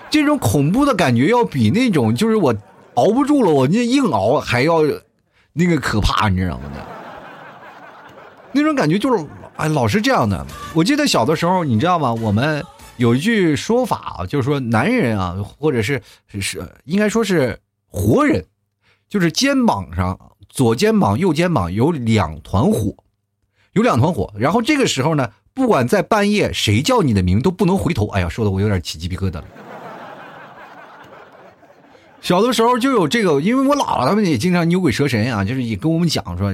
[0.10, 2.56] 这种恐怖的感觉要比那种就是我
[2.96, 4.82] 熬不住了，我那硬熬还要
[5.54, 6.72] 那个可怕，你知道吗？
[8.52, 9.26] 那种感觉就是。
[9.60, 10.48] 哎，老是这样的。
[10.74, 12.14] 我记得小的时候，你知道吗？
[12.14, 12.64] 我们
[12.96, 18.46] 有一句说法，就是说男人啊，或者是是应该说是活人，
[19.10, 20.18] 就是肩膀上
[20.50, 22.94] 左肩膀、右肩膀有两团火，
[23.72, 24.34] 有两团火。
[24.38, 28.08] 然后这个时候呢，不管在半夜谁叫你的名都不能回头。
[28.10, 29.46] 哎呀，说的我有点起鸡皮疙瘩了。
[32.22, 36.54] 小的时候就有这个，因为我姥姥他们也经常牛鬼蛇神啊，就是也跟我们讲说。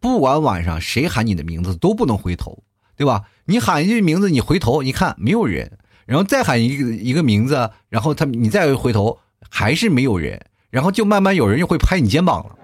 [0.00, 2.62] 不管晚上谁喊你的名字都不能回头，
[2.94, 3.22] 对吧？
[3.46, 12.54] 你喊一句名字，你回头一看没有人，然后再喊一个一个名字，然后他你再回头还是没有人，然后就慢慢有人又会拍你肩膀了。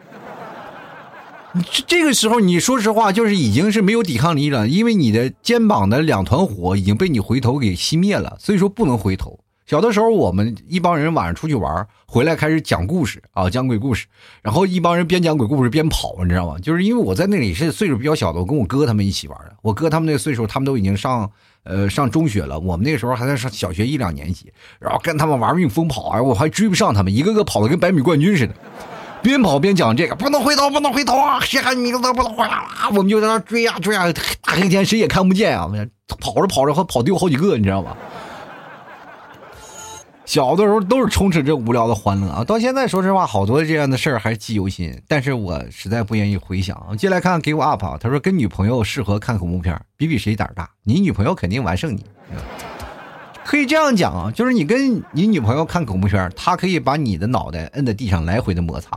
[1.72, 9.40] 这这个时候你说实话就是已经是没有抵抗力了，因为你的肩膀的两团火已经被你回头给熄灭了，所以说不能回头。
[9.66, 14.06] 小的时候，我们一帮人晚上出去玩，回来开始讲故事啊，讲鬼故事，
[14.42, 16.58] 然后一帮人边讲鬼故事边跑，你知道吗？
[16.58, 19.54] 就是因为我在那里是岁数比较小的，我跟我哥他们一起玩的。
[19.62, 21.30] 我哥他们那个岁数，他们都已经上
[21.62, 28.54] 呃上中学了，我们那个时候还在上小学一两年级，然后跟他们玩命疯跑啊，我还追不上他们，一个个跑的跟百米冠军似的，
[29.22, 31.40] 边跑边讲这个，不能回头，不能回头啊！
[31.40, 32.88] 谁喊你名字不能回来啊！
[32.90, 34.06] 我们就在那追啊追啊，
[34.42, 35.70] 大黑天谁也看不见啊，
[36.20, 37.96] 跑着跑着还跑丢好几个，你知道吗？
[40.24, 42.44] 小的时候都是充斥着无聊的欢乐啊！
[42.44, 44.96] 到现在说实话，好多这样的事儿还记犹新。
[45.08, 46.96] 但是我实在不愿意回想。
[46.96, 50.70] 接下来看给我 up 啊，他说跟女朋友适合看恐怖片，比比谁胆大。
[50.84, 52.04] 你女朋友肯定完胜你，
[53.50, 58.96] 可以这样讲啊，就是你跟你女朋友看恐怖片，她可以把你的脑袋摁在地上来回的摩擦。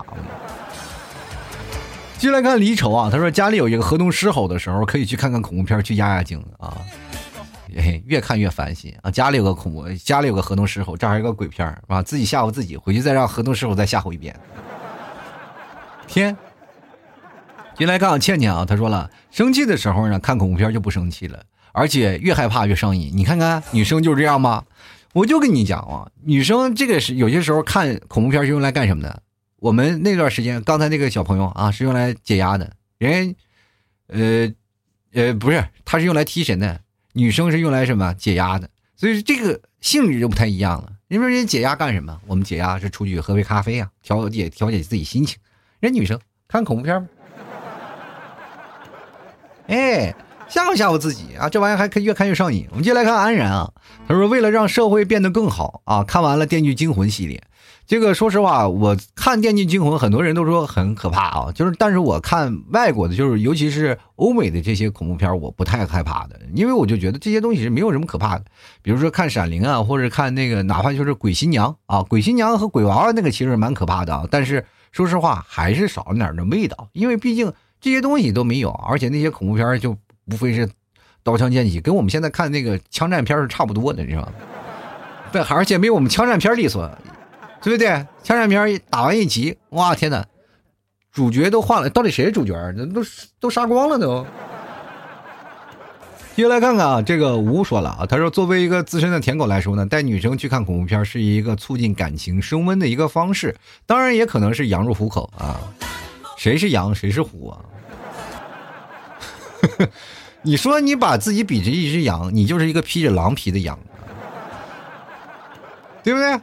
[2.19, 6.77] 进来看离愁啊，他说家里有一个河东狮吼的时候，可以去看看恐怖片，去压压惊啊。
[8.05, 9.09] 越看越烦心啊！
[9.09, 12.03] 家里有个恐怖，家里有个河东狮吼，这还有个鬼片啊？
[12.03, 14.39] 自己吓唬自己，回去再让河东狮吼再吓唬一遍。
[16.05, 16.37] 天，
[17.75, 21.39] 进来看看倩倩啊，她说了，生气的时候呢，看恐怖片就不生气了，
[21.73, 23.11] 而且越害怕越上瘾。
[23.13, 24.63] 你看看女生就是这样吗？
[25.11, 29.21] 我就跟你讲啊，女生这个是有些时候看恐怖片是用来干什么的？
[29.57, 33.35] 我们那段时间，刚才那个小朋友啊，是用来解压的，人，
[34.07, 34.51] 呃，
[35.13, 36.79] 呃，不是，他是用来提神的。
[37.13, 40.93] 女生是用来什么解压的，所以说这个性质就不太一样了。
[41.07, 42.19] 你说人解压干什么？
[42.25, 45.37] 我们解压是出去喝杯咖啡啊，调节调节自己心情。
[45.79, 47.07] 人女生看恐怖片
[49.67, 50.15] 哎，
[50.49, 52.67] 吓唬吓唬自己啊，这玩意儿还可以越看越上瘾。
[52.69, 53.71] 我们接下来看安然啊，
[54.07, 57.41] 他说为了让社会变得更好啊，看完了《电锯惊魂》系列。
[57.85, 61.51] 这个说实话，我看《电锯惊魂》，很多人都说很可怕啊。
[61.53, 68.45] 就是，但是我看外国的，就是尤其是欧美的这些恐怖片，我不太害怕的，因为我就觉得这些东西是没有什么可怕的。
[68.81, 74.25] 比如说看《闪灵》啊，或者看那个，哪怕就是《鬼新娘》啊，《鬼新娘》和《鬼娃娃》那个其实蛮可怕的啊。
[74.31, 77.51] 但是说实话还是少了点的味道，因为毕竟
[77.81, 80.69] 这些东西都没有，而且那些恐怖片就无非是
[81.23, 84.31] 刀枪剑戟，跟我们现在看那个枪战片是差不多的，你知道吗？
[85.31, 86.89] 对，而且没有我们枪战片利索，
[87.61, 87.87] 对不对？
[88.23, 90.25] 枪战片打完一集，哇天哪，
[91.11, 92.53] 主角都换了，到底谁是主角？
[92.75, 93.01] 那都
[93.39, 94.25] 都杀光了都。
[96.35, 103.55] 接下来看看啊，这个吴说了啊，他说作为一个资深的舔狗来说呢，带女生去看恐怖片是一个促进感情升温的一个方式，
[103.85, 105.59] 当然也可能是羊入虎口啊。
[106.37, 107.59] 谁是羊，谁是虎啊？
[110.43, 113.77] 你说你把自己比作一只羊，你就是一个披着狼皮的羊，
[116.03, 116.39] 对不对？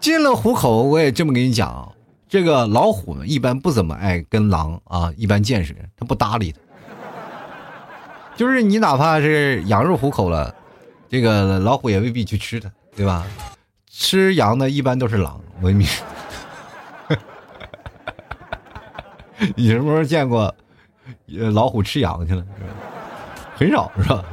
[0.00, 1.92] 进了虎口，我也这么跟你讲，
[2.28, 6.58] 这个老虎呢，一般不怎么爱跟狼啊，一般见识，他不搭理他。
[8.36, 10.54] 就是你哪怕是羊入虎口了，
[11.08, 13.26] 这个老虎也未必去吃它，对吧？
[13.88, 15.88] 吃羊的一般都是狼，文明。
[19.56, 20.54] 你什么时候见过
[21.26, 22.44] 老虎吃羊去了？
[22.58, 22.70] 是吧
[23.56, 24.24] 很少是吧？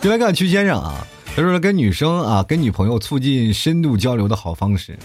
[0.00, 4.98] 就来看曲先生啊，他说跟女生啊，跟女朋友促进深度交流的好方式，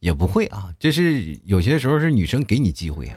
[0.00, 3.06] 也不会啊，这是有些时候是女生给你机会。
[3.06, 3.16] 啊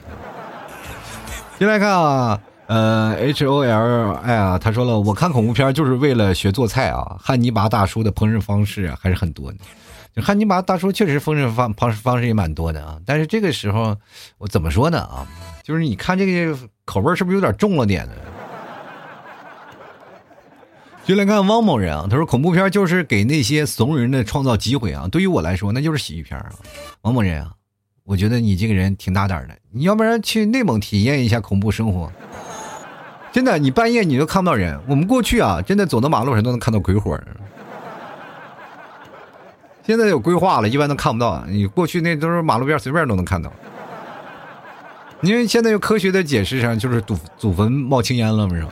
[1.58, 2.40] 就来看啊。
[2.66, 7.16] 呃，H O L，哎呀，他说了，我看恐怖片就是为了学做菜啊。
[7.18, 9.50] 汉尼拔大叔的烹饪方式还是很多
[10.14, 12.96] 的，汉尼拔大叔确实烹饪方方方式也蛮多的啊。
[13.04, 13.96] 但是这个时候，
[14.38, 15.26] 我怎么说呢啊？
[15.62, 18.12] 就是你看这个口味是不是有点重了点呢？
[21.04, 25.08] 就来看汪某人啊，他说恐怖片就是给那些怂人的创造机会啊。
[25.10, 26.50] 对于我来说，那就是喜剧片啊。
[27.02, 27.50] 王某人啊，
[28.04, 32.10] 我觉得你这个人挺大胆的，你要不然去内蒙体验一下恐怖生活。
[33.32, 34.78] 真的，你半夜你都看不到人。
[34.88, 37.18] 我们过去啊，真的走到马路上都能看到鬼火。
[39.84, 41.44] 现在有规划了，一般都看不到。
[41.46, 43.52] 你过去那都是马路边随便都能看到。
[45.22, 48.70] 因为现在有科学的解释上，就是祖祖坟冒青烟了，不是吧？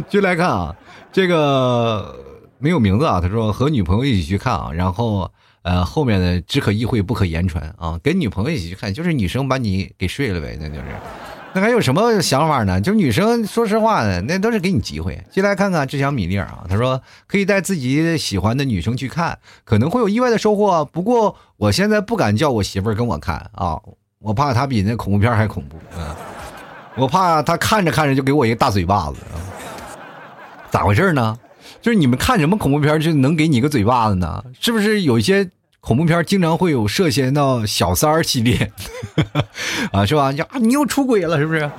[0.08, 0.74] 就来看啊，
[1.12, 2.16] 这个
[2.58, 3.20] 没有名字啊。
[3.20, 5.30] 他说和女朋友一起去看啊，然后
[5.62, 7.98] 呃后面的只可意会不可言传啊。
[8.02, 10.82] 跟女朋友一起去看，就是女生把你给睡了呗，那就是。
[11.52, 12.80] 那还有什么想法呢？
[12.80, 15.20] 就女生，说实话呢，那都是给你机会。
[15.32, 20.84] 进来看看志祥米粒啊，他说可以带自己喜欢的女生去看，可能会有意外的收获。
[20.84, 23.80] 不过我现在不敢叫我媳妇儿跟我看啊，
[24.20, 26.16] 我怕他比那恐怖片还恐怖啊，
[26.94, 29.36] 我怕他看着看着就给我一个大嘴巴子啊。
[30.70, 31.36] 咋回事呢？
[31.80, 34.44] 就是你们看什么恐怖片就能给你个嘴巴子呢？
[34.60, 35.48] 是不是有一些？
[35.80, 38.70] 恐怖片经常会有涉嫌到小三儿系列，
[39.92, 40.24] 啊，是吧？
[40.50, 41.70] 啊，你又出轨了，是不是？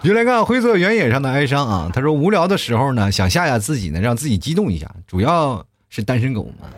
[0.00, 1.90] 就来看灰色原野上的哀伤啊。
[1.92, 4.88] 他说无聊的时候呢，想吓吓自己呢，让自己激动一下。
[5.08, 6.68] 主要是单身狗嘛，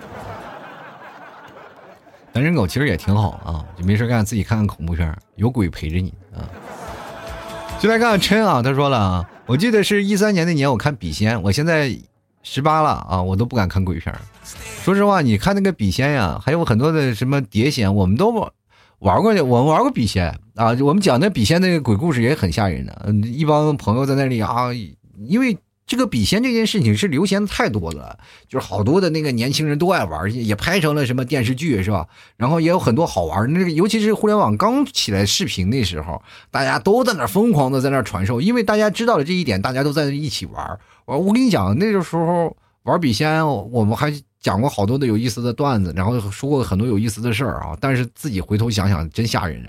[2.36, 6.44] 单身狗其实也挺好啊，就没事干，自己看看恐怖片，有鬼陪着你啊。
[7.80, 11.98] 就来看看琛啊，他说了啊，我记得是一三年那年我看《笔仙》，我现在
[12.42, 14.14] 十八了啊，我都不敢看鬼片。
[14.82, 18.28] 说实话，你看那个笔仙呀，还有很多的什么碟仙，我们都
[18.98, 19.30] 玩过。
[19.42, 23.10] 我们玩过笔仙啊，我们讲那笔仙那个鬼故事也很吓人的。
[23.26, 24.66] 一帮朋友在那里啊，
[25.24, 28.18] 因为这个笔仙这件事情是流行太多了，
[28.48, 32.08] 就是好多的那个年轻人都爱玩，也拍成了什么电视剧是吧？
[32.36, 36.20] 然后也有很多好玩那个，尤其是互联网刚起来视频那时候，
[36.50, 40.78] 大家都在那疯狂的在那传授，因为大家知道了这一点，大家都在一起玩。
[41.04, 44.12] 我我跟你讲，那个时候玩笔仙，我们还。
[44.38, 49.60] 讲过好多的有意思的段子，然后说过很多有意思的事儿啊，但是自己回头想想真吓人，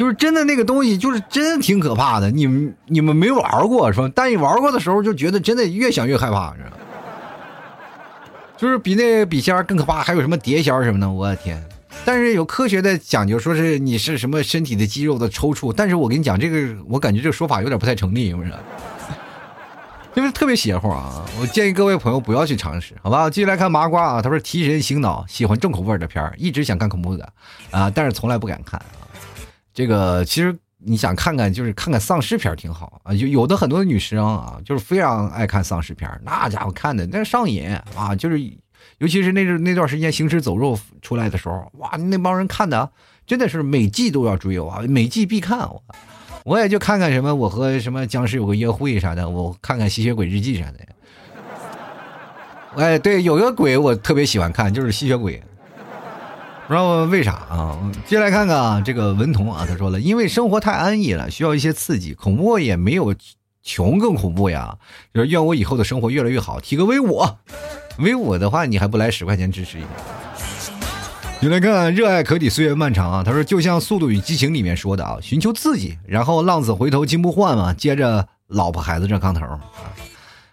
[0.00, 2.30] 就是真的那个东西就是真的挺可怕的。
[2.30, 4.10] 你们你们没玩过是吧？
[4.14, 6.70] 但你玩过的时候就觉得真的越想越害怕，是吧？
[8.56, 11.62] 就是比那笔仙更可怕，还有什么碟仙什么的，我的天！
[12.02, 18.50] 但是有科学的讲究，说是你是什么身体的肌肉的抽搐，但是我跟你讲这个，我感觉这个说法有点不太成立，不是？
[20.16, 21.26] 因为特别邪乎啊！
[21.38, 23.28] 我建议各位朋友不要去尝试，好吧？
[23.28, 27.30] 继续来看麻瓜啊，他说提神醒脑，喜欢重口味的片儿，一直想看恐怖的
[27.70, 28.80] 啊，但是从来不敢看。
[29.80, 33.14] 这个其实你想看看，就是看看丧尸片挺好啊。
[33.14, 38.38] 有有的很多女生啊，就是非常爱看丧尸片，那家伙看的那上瘾啊，就是
[38.98, 42.90] 尤其是那阵那段时间行尸走肉出来的时候，哇，那帮人看的
[43.26, 45.66] 真的是每季都要追啊，每季必看。
[46.44, 50.78] 我也就看看什么，我和什么僵尸有个约会啥的，我看看吸血鬼日记啥的。
[52.76, 55.42] 哎，对，有个鬼我特别喜欢看，就是吸血鬼，
[56.70, 57.76] 不知道为啥啊。
[58.06, 63.12] 接下来看看啊，这个文童啊，他说了，因为生活太安逸了，需要一些刺激，恐怖也没有
[63.60, 64.78] 穷更恐怖呀。
[65.12, 67.26] 就是愿我以后的生活越来越好，提个威武，
[67.98, 69.88] 威武的话你还不来十块钱支持一下？
[71.40, 73.24] 你来看，热爱可抵岁月漫长啊。
[73.24, 79.58] 他说，就像《速度与激情》里面说的啊，寻求刺激，然后浪子回头金不换嘛，接着老婆孩子热炕头啊。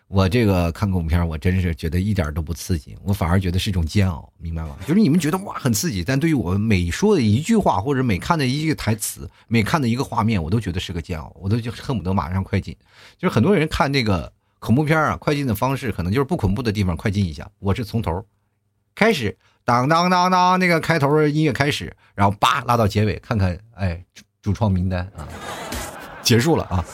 [0.10, 4.78] 我这个看恐怖片，我真是觉得一点都不刺激，我反而觉得是一种煎熬，明白吗？
[4.88, 12.74] 就是你们觉得哇很刺激，但对于我每说的一句话或者每看的一个台词，每看的一个画面，我都觉得是个煎熬，我都就恨不得马上快进。
[13.18, 18.26] 就是很多人看那个恐怖片啊，快进的方式可能就是不恐怖的地方快进一下，我是从头
[18.95, 24.01] 开始，当当当当，那个开头音乐开始，然后叭拉到结尾，看看哎
[24.41, 25.28] 主创名单啊，
[26.24, 26.86] 结束了啊。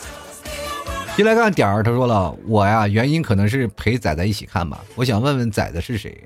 [1.16, 4.84] 进来看点儿，他说了，我呀，原因可能是陪仔仔一起看吧。
[4.96, 6.24] 我想问问仔仔是谁？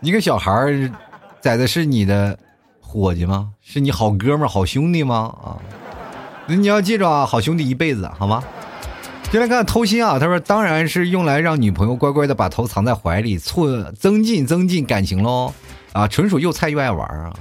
[0.00, 0.90] 一个小孩儿，
[1.40, 2.38] 仔仔是你的
[2.80, 3.50] 伙计吗？
[3.60, 5.34] 是你好哥们儿、好兄弟吗？
[5.44, 5.60] 啊，
[6.46, 8.42] 那你要记住啊，好兄弟一辈子，好吗？
[9.30, 15.52] 进来看偷心啊，他说当然是用来让女朋友乖乖的把头藏在怀里，促增进增进感情喽。
[15.92, 17.34] 啊，纯属又菜又爱玩啊。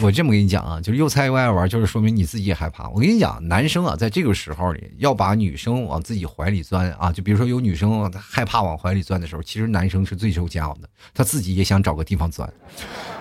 [0.00, 2.88] 我这么跟你讲啊，就是又菜又爱玩，就是说明你自己也害怕。
[2.90, 12.48] 我跟你讲，男生啊，在这个时候里要把女生往自己怀里钻啊，就比如说有女生害怕往怀里钻的时候，其实男生是最受煎熬的，他自己也想找个地方钻。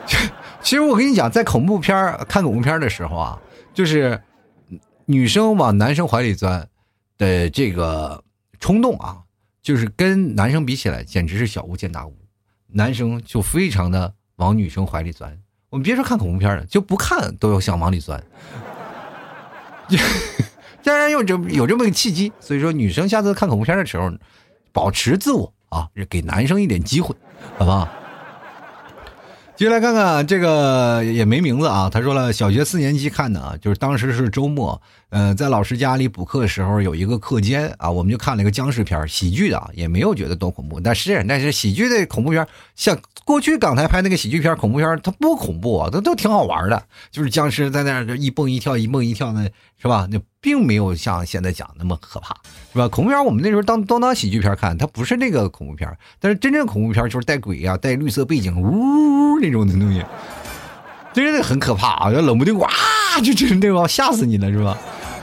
[0.61, 1.95] 其实我跟你讲，在恐怖片
[2.27, 3.41] 看恐怖片的时候啊，
[3.73, 4.21] 就是
[5.05, 6.69] 女生往男生怀里钻
[7.17, 8.23] 的这个
[8.59, 9.17] 冲动啊，
[9.63, 12.15] 就是跟男生比起来，简直是小巫见大巫。
[12.67, 15.35] 男生就非常的往女生怀里钻。
[15.77, 18.19] 我们别说看恐怖片了，就不看都要想往里钻。
[20.83, 24.11] 当然有这有这么个契机，所以说女生下次看恐怖片的时候，
[24.73, 27.15] 保持自我啊，给男生一点机会，
[27.59, 27.87] 好不好？
[29.55, 42.97] 接下来看看这个也没名字啊，他说了，小学四年级看的啊，就是当时是周末，呃，在老师家里补课的时候，有一个课间啊，我们就看了一个僵尸片，喜剧的啊，也没有觉得多恐怖，但是但是喜剧的恐怖片像。
[43.27, 49.51] 过去港台拍那个喜剧片、恐怖片，它不恐怖啊，它都挺好玩的，就是僵尸在那儿一蹦一跳、一蹦一跳的，
[49.81, 50.07] 是吧？
[50.09, 52.33] 那并没有像现在讲那么可怕，
[52.71, 52.87] 是吧？
[52.87, 60.01] 恐怖片我们那时候当都当喜剧片看，它不是那个恐怖片，但是真正恐怖片就是带鬼啊、带绿色背景，呜呜那种的东西，
[61.11, 62.09] 真的很可怕啊！
[62.13, 62.69] 要冷不丁哇，
[63.21, 64.77] 就就是那种吓死你了，是吧？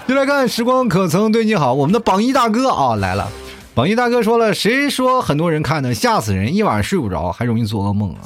[0.06, 3.30] 就来看时光可曾对你好，我们的榜一大哥啊来了。
[3.74, 5.92] 榜一大哥说了：“谁说很多人看呢？
[5.92, 8.22] 吓死人，一晚上睡不着，还容易做噩梦啊！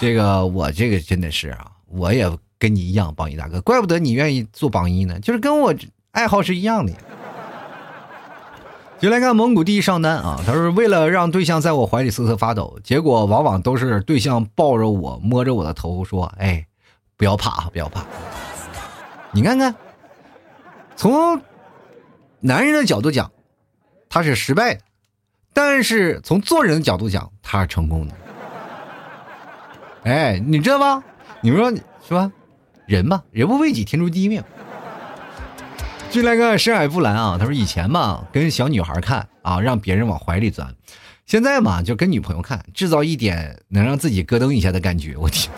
[0.00, 5.72] 这个我这个真的是啊，我也跟你一样，榜一大哥，怪不得你愿意做榜一呢，就是跟我
[6.10, 6.92] 爱好是一样的。”
[8.98, 16.66] 就来看蒙古第一上单啊，他说：“为了让对象在我怀里瑟瑟发抖，结果往往都是对象抱着我，摸着我的头说：‘哎，
[17.16, 18.04] 不要怕，不要怕。’
[19.30, 19.72] 你看看，
[20.96, 21.40] 从
[22.40, 23.30] 男人的角度讲。”
[24.14, 24.80] 他是失败的，
[25.52, 28.14] 但是从做人的角度讲，他是成功的。
[30.04, 31.02] 哎，你知道吗？
[31.40, 31.68] 你们说
[32.06, 32.30] 是吧？
[32.86, 34.40] 人嘛，人不为己，天诛地灭。
[36.10, 40.68] 进来个深海布兰啊，他说以前嘛，跟小女孩看啊，让别人往怀里钻；
[41.26, 45.16] 现在嘛，就跟女朋友看，制造一点能让自己咯噔一下的感觉。
[45.16, 45.52] 我天，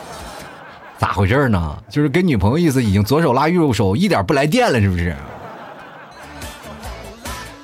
[0.97, 1.83] 咋回事呢？
[1.91, 5.15] 就是跟女朋友意思已经左手拉右手，一点不来电了，是不是？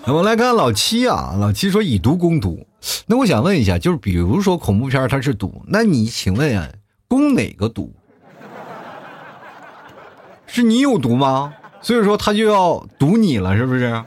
[0.05, 2.66] 我们来看老七啊，老七说以毒攻毒。
[3.07, 6.68] 那我想问一下，就是比如说恐怖片它是毒，那你请问啊，
[7.07, 7.94] 攻哪个毒？
[10.46, 11.55] 是你有毒吗？
[11.80, 14.03] 所以说他就要毒你了，是不是？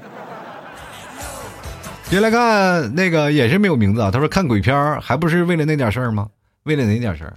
[2.10, 6.30] 接来看那个也是没有名字啊，他说看鬼片还不是为了那点事儿吗？
[6.64, 7.36] 为了哪点事儿？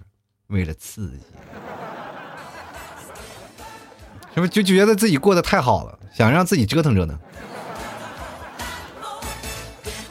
[0.49, 1.19] 为了刺激，
[4.35, 7.19] 是不是就觉得自己过得太好了，想让自己折腾折腾？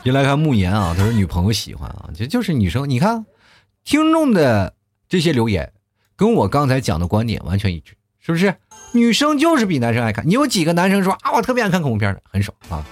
[0.03, 2.89] 先来看慕言啊，他说女朋友喜欢啊，这就是女生。
[2.89, 3.25] 你看，
[3.83, 4.73] 听众的
[5.09, 5.73] 这些留言
[6.15, 8.55] 跟我刚才讲的观点完全一致，是不是？
[8.93, 10.25] 女生就是比男生爱看。
[10.25, 12.85] 你有几个男生说啊，我特别爱看恐怖片的，很少啊。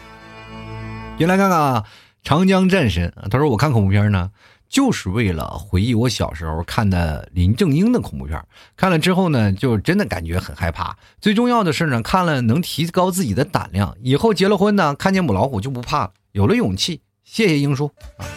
[1.18, 1.86] 先来看看啊，
[2.22, 4.32] 长江战神，他说我看恐怖片呢，
[4.68, 8.44] 就是为了回忆我小时候看的林正英的恐怖片，
[8.76, 10.98] 看了之后呢，就真的感觉很害怕。
[11.22, 17.02] 最重要的是呢，看了能提高自己的胆量，以后结了婚呢，看见母老虎就不怕了，有了勇气。
[17.24, 18.28] 谢谢英叔啊！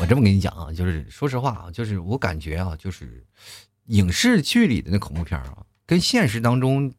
[0.00, 3.24] 我这么跟你讲啊，就是说实话啊，就是我感觉啊，就是
[3.86, 6.92] 影视剧里的那恐怖片啊，跟现实当中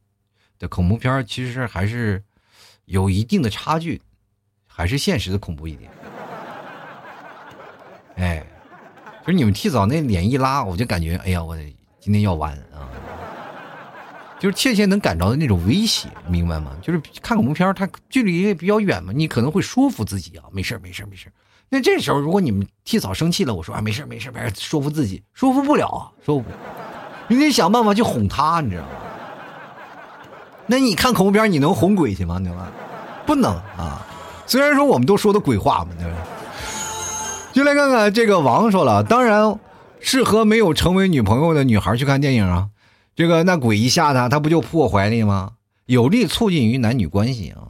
[0.57, 2.23] 的恐怖片其实还是
[2.85, 4.01] 有一定的差距，
[4.65, 5.91] 还是现实的恐怖一点。
[8.15, 8.41] 哎，
[9.25, 11.57] 就是你们提早那脸一拉，我就感觉哎呀，我
[11.99, 12.87] 今天要完啊！
[14.41, 16.71] 就是切切能感着的那种威胁，明白吗？
[16.81, 21.31] 就是看恐怖片，它距离也比较远嘛，你可能会说服自己啊，没事没事没事
[21.69, 26.55] 那这时候，如果你们替嫂生气了，我说啊，没事没事没事，说服自己，说服不了，说服不了，
[27.27, 28.89] 你得想办法去哄她，你知道吗？
[30.65, 32.39] 那你看恐怖片，你能哄鬼去吗？
[32.39, 32.67] 对吧？
[33.27, 34.03] 不能啊。
[34.47, 36.17] 虽然说我们都说的鬼话嘛，对吧？
[37.53, 39.59] 就来看看这个王说了，当然
[39.99, 42.69] 适合没有成为女朋友的女孩去看电影啊。
[43.21, 45.51] 这个那鬼一吓他，他不就扑我怀里吗？
[45.85, 47.61] 有利促进于男女关系啊，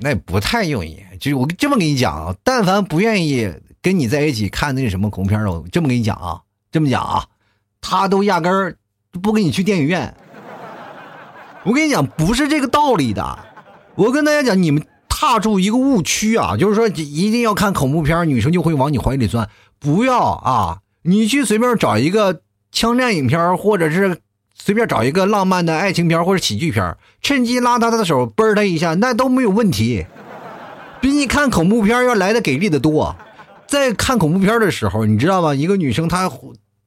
[0.00, 1.02] 那也不太容易。
[1.18, 7.24] 就是我这么跟你讲啊，但凡不愿意跟你在一起看那什么恐怖片的，这么跟你讲啊，这么讲啊，
[7.80, 8.76] 他都压根儿
[9.20, 10.14] 不跟你去电影院。
[11.64, 13.38] 我跟你讲，不是这个道理的。
[13.96, 19.50] 我跟大家讲，你们踏入一个误区啊，就是说一定要看恐怖片，女生就会往你怀里钻。
[19.80, 24.20] 不要啊，你去随便找一个枪战影片，或者是。
[24.56, 30.06] 随便找一个浪漫的爱情片或者喜剧片，趁机拉他的手，啵他一下，那都没有问题，
[31.00, 33.14] 比你看恐怖片要来的给力的多。
[33.66, 35.54] 在看恐怖片的时候，你知道吗？
[35.54, 36.30] 一个女生她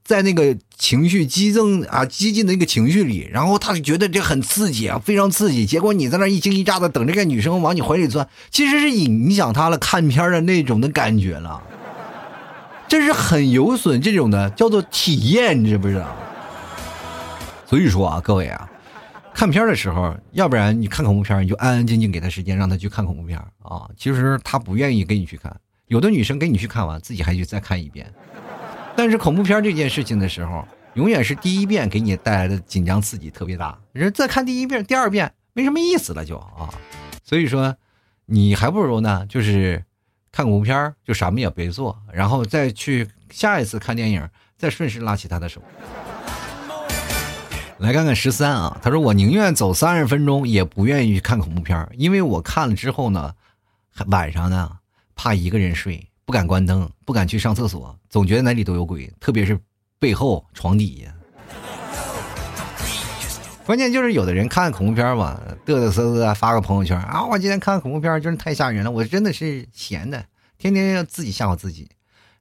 [0.05, 5.65] 在那个情绪激增啊、激进的那个情绪里，然后她就觉得这很刺激啊，非常刺激。
[5.65, 11.61] 结果你在那一惊一乍的等这个女生往你怀里钻，其实是影响她了看片的那种的感觉了，
[12.87, 16.05] 这是很有损这种的叫做体验，你知不知道？
[17.67, 18.69] 所以说啊，各位啊，
[19.33, 23.89] 看片的时候，要不然你看恐怖片，你就安安静静给他时间，让他去看恐怖片啊。
[23.97, 25.53] 其实他不愿意跟你去看，
[25.87, 28.09] 有的女生跟你去看完，自己还去再看一遍。
[28.95, 36.73] 但是恐怖片这件事情的时候，永远是第一遍给你带来的紧张刺激特别大，人再看第一遍、第二遍没什么意思了就啊。
[37.21, 37.75] 所以说，
[38.27, 39.83] 你还不如呢，就是
[40.31, 44.25] 看恐怖片就什么也别做，然后再去下一次看电影，
[44.57, 45.61] 再顺势拉起他的手。
[47.79, 53.33] 来看看十三啊，他说我宁愿走三十分钟，也不愿意去看恐怖片因为我看了之后呢，
[54.07, 54.71] 晚上呢
[55.15, 59.59] 怕一个人睡，不敢关灯，不敢去上厕所，总觉得哪里都有鬼，特别是
[59.99, 61.13] 背后、床底下。
[63.63, 70.25] 关键就是有的人看恐怖片吧，嘚嘚瑟瑟发个朋友圈啊，我今天看恐怖片真是太吓人了，我真的是闲的，
[70.57, 71.87] 天天要自己吓唬自己。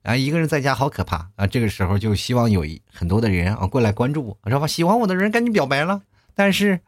[0.07, 1.45] 啊，一个人在家好可怕啊！
[1.45, 4.65] 这个时候就希望有很多的人啊过来关注我，知道吧？
[4.65, 6.01] 喜欢我的人赶紧表白了。
[6.33, 6.79] 但是，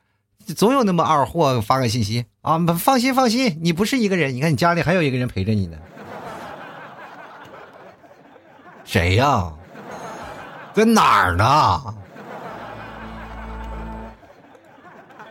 [0.55, 5.77] 总有那么二货发个信息啊，放心放心，你不是一个人，你看你家里还有一个人陪着你呢。
[8.85, 9.51] 谁呀？
[10.73, 11.43] 在哪儿呢？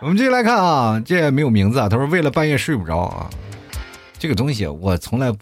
[0.02, 1.88] 我们继续来看啊，这没有名字啊。
[1.88, 3.30] 他说为了半夜睡不着啊，
[4.18, 5.32] 这个东西我从来。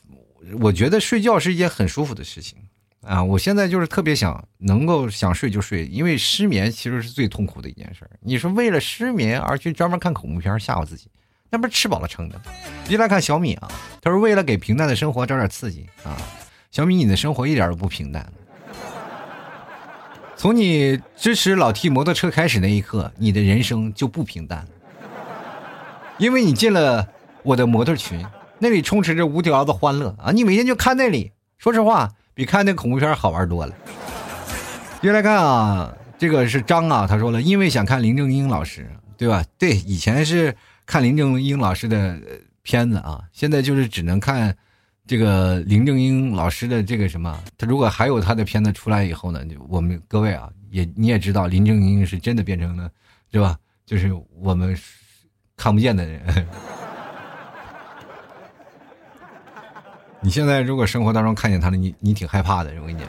[0.61, 2.59] 我觉得睡觉是一件很舒服的事情
[3.03, 3.23] 啊！
[3.23, 8.09] 我现在就是特别想能够想睡就睡，因为失眠其实是最痛苦的一件事。
[8.21, 11.09] 你说为了失眠而去专门看恐怖片吓唬自己，
[11.51, 12.41] 那不是吃饱了撑的？
[12.89, 13.69] 一来看小米啊，
[14.01, 16.17] 他说为了给平淡的生活找点刺激啊。
[16.71, 18.31] 小米，你的生活一点都不平淡。
[20.37, 24.67] 从你支持老 T 摩托车开始那一刻，你的人生就不平淡，
[26.19, 27.09] 因为你进了
[27.43, 28.25] 我的模特群。
[28.59, 30.33] 那里充斥着无条的欢乐啊！
[30.33, 33.75] 你每天就看那里，说实话，比看那恐怖片好玩多了。
[35.03, 39.45] 接来看啊，这个是张啊，他说了，因为想看林正英老师，对吧？
[39.59, 42.19] 对，以前是看林正英老师的
[42.63, 44.57] 片子啊，现在就是只能看
[45.07, 47.39] 这个林正英老师的这个什么。
[47.59, 52.91] 他如果还有他的片子出来以后呢，我们各位啊，也你也知道，林正英是真的变成了，
[53.31, 53.57] 对吧？
[53.85, 54.77] 就是我们
[55.57, 56.47] 看不见的人。
[60.27, 62.73] 你现在如果生活当中看见他了，你你挺害怕的。
[62.81, 63.09] 我跟你讲，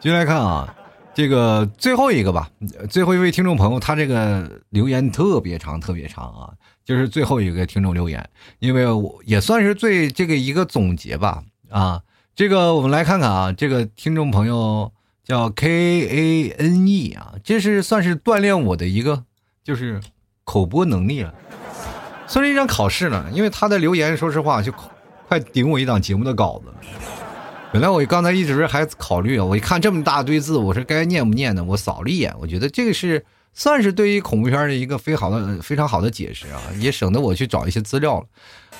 [0.00, 0.74] 接来看啊，
[1.12, 2.50] 这个最后一个吧，
[2.88, 6.48] 最后一位听众朋友，他这个留言特别长，特别长啊，
[6.86, 8.26] 就是最后一个听众留言，
[8.60, 12.00] 因为我也算是最这个一个总结吧啊。
[12.34, 14.90] 这个我们来看看啊，这个听众朋友
[15.22, 19.22] 叫 K A N E 啊，这是算是锻炼我的一个
[19.62, 20.00] 就是
[20.44, 21.34] 口播能力了。
[22.32, 24.72] 算是一场考试呢，因为他的留言，说实话就
[25.28, 26.72] 快顶我一档节目的稿子。
[27.70, 31.62] 本来我刚才一直还考虑啊，我一看这么大堆字，我说该念不念呢？
[31.62, 33.22] 我扫了一眼，我觉得这个是
[33.52, 38.26] 算是对于恐怖片的一个非常好的、非常好的解释啊，也省得我去找一些资料了。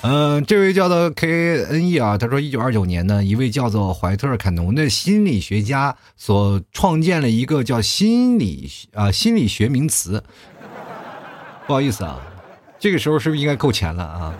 [0.01, 10.23] 嗯，这位叫做 K N E 啊，他说，一九二九年呢，一位叫做怀特坎农的心理学家所创建了一个叫心理啊心理学名词。
[11.67, 12.19] 不好意思啊。
[12.83, 14.33] 这个时候是不是应该扣钱了啊？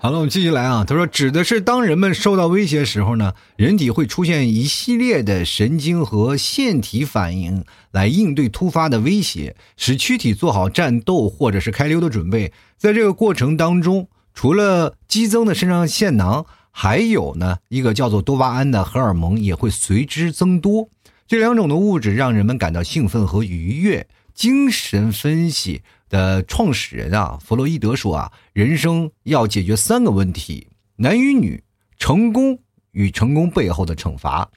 [0.00, 0.84] 好了，我们继续来啊。
[0.84, 12.52] 他说，指的是当人们受到威胁时候呢，人体会出现一系列的神经和腺体反应来应对突发的威胁，使躯体做好战斗或者是开溜的准备。
[12.76, 20.88] 在这个过程当中，除了激增的肾上腺囊，还有呢一个叫做多巴胺的荷尔蒙也会随之增多。
[21.28, 24.08] 这两种的物质让人们感到兴奋和愉悦。
[24.34, 25.82] 精神分析。
[26.08, 31.62] 的创始人啊，弗洛伊德说啊，人生要解决三个问题：男与女、
[31.98, 32.58] 成功
[32.92, 34.50] 与成功背后的惩罚，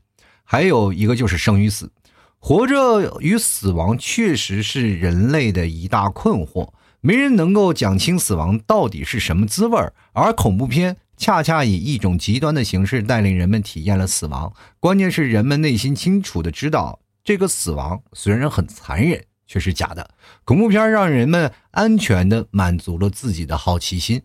[0.44, 1.92] 还有一个就是生与死。
[2.40, 9.94] 活着与死亡确实是人类的一大困惑，没人能够讲清死亡到底是什么滋味儿。
[10.14, 14.52] 而恐怖片恰恰以一种极端的形式带领人们体验了死亡。
[14.80, 19.24] 关键是人们内心清楚的知道，这个死亡虽然很残忍。
[19.52, 20.12] 却是假的。
[20.46, 24.22] 恐怖片让人们安全的满足了自己的好奇心。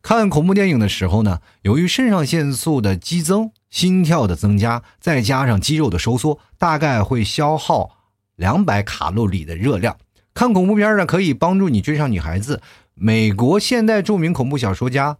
[0.00, 7.98] 看恐怖电影的时候呢，由于肾上腺素的激增、心跳的增加，再加上肌肉的收缩，大概会消耗
[8.34, 9.98] 两百卡路里的热量。
[10.32, 12.62] 看恐怖片呢，可以帮助你追上女孩子。
[12.94, 15.18] 美国现代著名恐怖小说家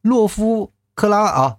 [0.00, 1.56] 洛夫克拉啊，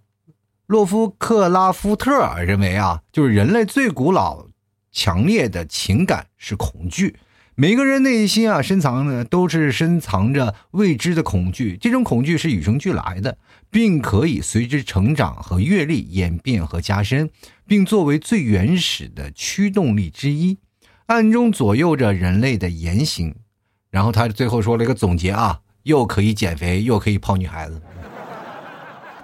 [0.66, 4.48] 洛夫克拉夫特认为啊，就是人类最古老。
[4.94, 7.18] 强烈的情感是恐惧，
[7.56, 13.38] 每个人内心啊深藏的都是深藏着未知的恐惧，这种恐惧是与生俱来的，
[13.72, 17.30] 并可以随之成长和阅历演变和加深，
[17.68, 20.60] 并作为最原始的驱动力之一，
[21.08, 23.36] 暗中左右着人类的言行。
[23.90, 27.82] 然后他最后说了一个总结啊，又可以减肥，又可以泡女孩子。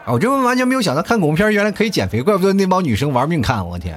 [0.06, 3.96] 我这完全没有想到看恐怖片原来可以减肥，怪不得那帮女生玩命看，我天。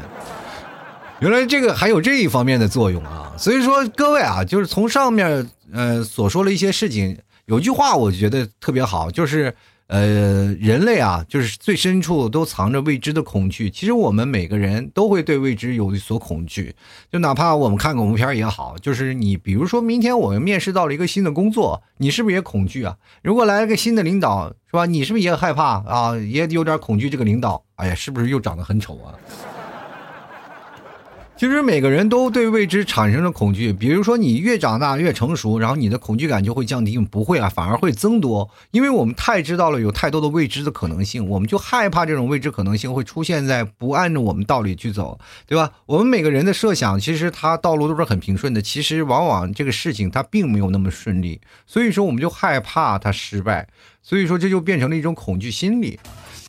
[1.22, 3.32] 原来这个还有这一方面的作用啊！
[3.38, 9.54] 所以说各位啊，就是从上面呃所说的一些事情，有句话我觉得特别好，就是
[9.86, 13.70] 呃人类啊，就是最深处都藏着未知的恐惧。
[13.70, 16.74] 其实我们每个人都会对未知有所恐惧，
[17.08, 22.96] 就哪怕我们看恐怖片也好，就是你比如说明天我们面试到了一个新的工作，你是不是也恐惧啊？
[23.22, 24.86] 如果来了个新的领导，是吧？
[24.86, 26.16] 你是不是也害怕啊？
[26.16, 27.62] 也有点恐惧这个领导？
[27.76, 29.14] 哎呀，是不是又长得很丑啊？
[31.42, 45.72] 其实每个人都对未知产生了恐惧，比如说你越长大越成熟，然后你的恐惧感就会降低，不会啊，反而会增多，因为我们太知道了有太多的未知的可能性，我们就害怕这种未知可能性会出现在不按照我们道理去走，对吧？
[45.86, 53.66] 我们每个人的设想其实它道路都是很平顺的，其实往往这个事情它并没有那么顺利，所以说我们就害怕它失败，
[54.00, 55.98] 所以说这就变成了一种恐惧心理。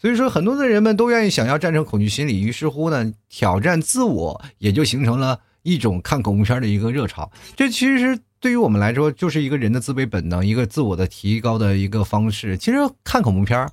[0.03, 7.31] 所以说，很多的人们都愿意想要战胜恐惧心理，于是乎呢，挑战自我也就形成了一种看恐怖片的一个热潮。
[7.55, 12.57] 这其实对于我们来说，就是一个人的自卑本能，一个自我的提高的一个方式。
[12.57, 13.65] 其实看恐怖片，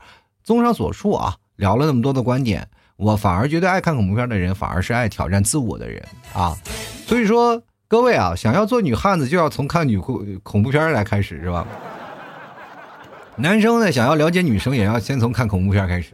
[0.45, 6.01] 综上所述啊，聊了那么多的观点，我反而觉得爱看恐怖片的人，反而是爱挑战自我的人
[6.33, 6.57] 啊。
[7.09, 11.67] 所以说，各位啊，想要做女汉子，就要从看女恐恐怖片来开始，是吧？
[13.41, 16.13] 男生呢，想要了解女生，也要先从看恐怖片开始，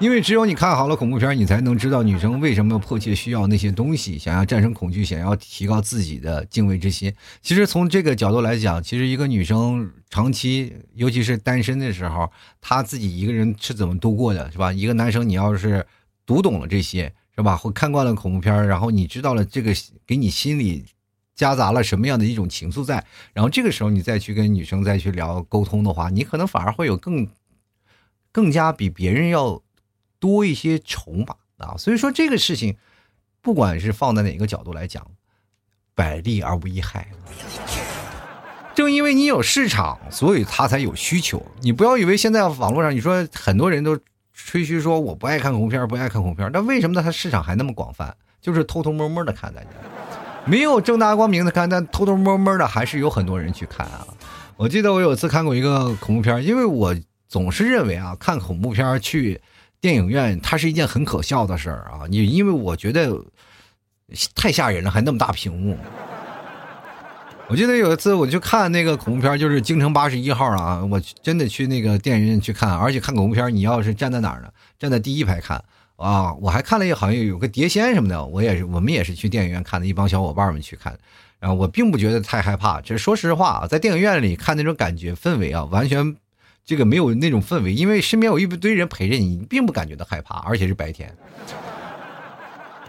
[0.00, 7.12] 因为只有你看好了恐怖片，你才能知道女生为什么迫切需要那些东西，想要战胜恐惧，想要提高自己的敬畏之心。
[7.40, 12.28] 其实从这个角度来讲，其实一个女生长期，尤其是单身的时候，
[12.60, 14.72] 她自己一个人是怎么度过的，是吧？
[14.72, 15.86] 一个男生，你要是
[16.26, 17.56] 读懂了这些，是吧？
[17.56, 19.72] 或看惯了恐怖片，然后你知道了这个，
[20.04, 20.84] 给你心里。
[21.38, 23.06] 夹杂了什么样的一种情愫在？
[23.32, 27.28] 然后这个时候你再去跟女生再去聊沟通的话，你可能反而会有更
[28.32, 29.62] 更加比别人要
[30.18, 31.76] 多一些筹码啊。
[31.78, 32.76] 所以说这个事情，
[33.40, 35.06] 不管是放在哪个角度来讲，
[35.94, 37.06] 百利而无一害。
[38.74, 41.40] 正因为你有市场，所以他才有需求。
[41.60, 43.96] 你不要以为现在网络上你说很多人都
[44.32, 47.02] 吹嘘说我不爱看恐怖片，不爱看恐怖片，那为什么呢？
[47.02, 48.16] 它市场还那么广泛？
[48.40, 49.68] 就是偷偷摸摸的看大家。
[50.48, 54.06] 没有正大光明的看，但偷偷摸摸的还是有很多人去看啊。
[54.56, 56.96] 我记得我有一次看过一个恐怖片，因为我
[57.28, 59.40] 总是认为啊，看恐怖片去
[59.80, 62.06] 电影院，它是一件很可笑的事儿啊。
[62.08, 63.14] 你因为我觉得
[64.34, 65.76] 太吓人了，还那么大屏幕。
[67.48, 74.48] 我记得有一次我去看那个恐怖片，就是京城八十一号啊，我真的去那个电影院去看，而且看恐怖片，你要是站在哪儿呢？
[74.78, 75.62] 站在第一排看。
[75.98, 80.96] 啊，我还看了一好像有个碟仙什么的，我也是，我们也是去电影院看的，一帮小伙伴们去看，
[81.40, 86.14] 然后我并不觉得太害怕，这说实话啊，在电影院里看那种感觉氛围啊，完全
[86.64, 91.12] 这个没有那种氛围，因为身边有一堆人陪着你，你并不感觉到害怕，而且是白天。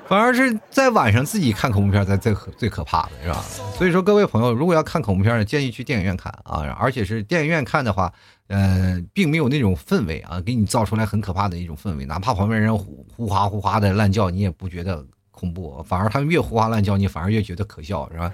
[0.10, 3.46] 反而是在晚上自己看恐怖片才最最可怕的是吧？
[3.78, 8.12] 所以说，各位朋友，如果要看恐怖片，建议去电影院看啊，而且是电影院看的话，
[8.48, 18.34] 呃，并没有那种氛围啊，给你造出来很可怕的一种氛围，哪怕旁边人呼呼哗呼哗的乱叫，你也不觉得恐怖，反而他们越呼哗乱叫，你反而越觉得可笑，是吧？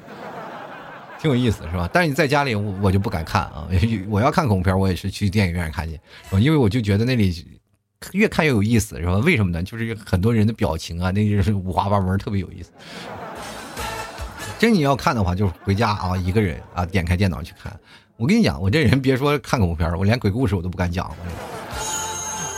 [1.19, 1.89] 挺有意思，是吧？
[1.91, 3.67] 但是你在家里，我我就不敢看啊，
[4.09, 5.99] 我要看恐怖片，我也是去电影院看去，
[6.39, 7.55] 因为我就觉得那里。
[8.14, 9.14] 越看越有意思，是吧？
[9.18, 9.64] 为什么呢？
[9.64, 12.72] 就是很多人的表情啊，那就是五花八门，特别有意思。
[14.58, 17.78] 真你要看的话，就是回家啊，一个人啊，点开电脑去看。
[18.18, 21.14] 我跟你讲，我这人别说看恐怖片我连鬼故事我都不敢讲。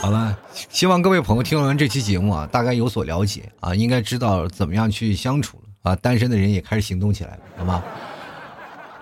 [0.00, 0.38] 好了，
[0.70, 5.96] 希望各位朋友听完这期节目啊，大概有所了解啊，应该知道怎么样去相处了啊。
[5.96, 7.82] 单身的人也开始行动起来了，好吗？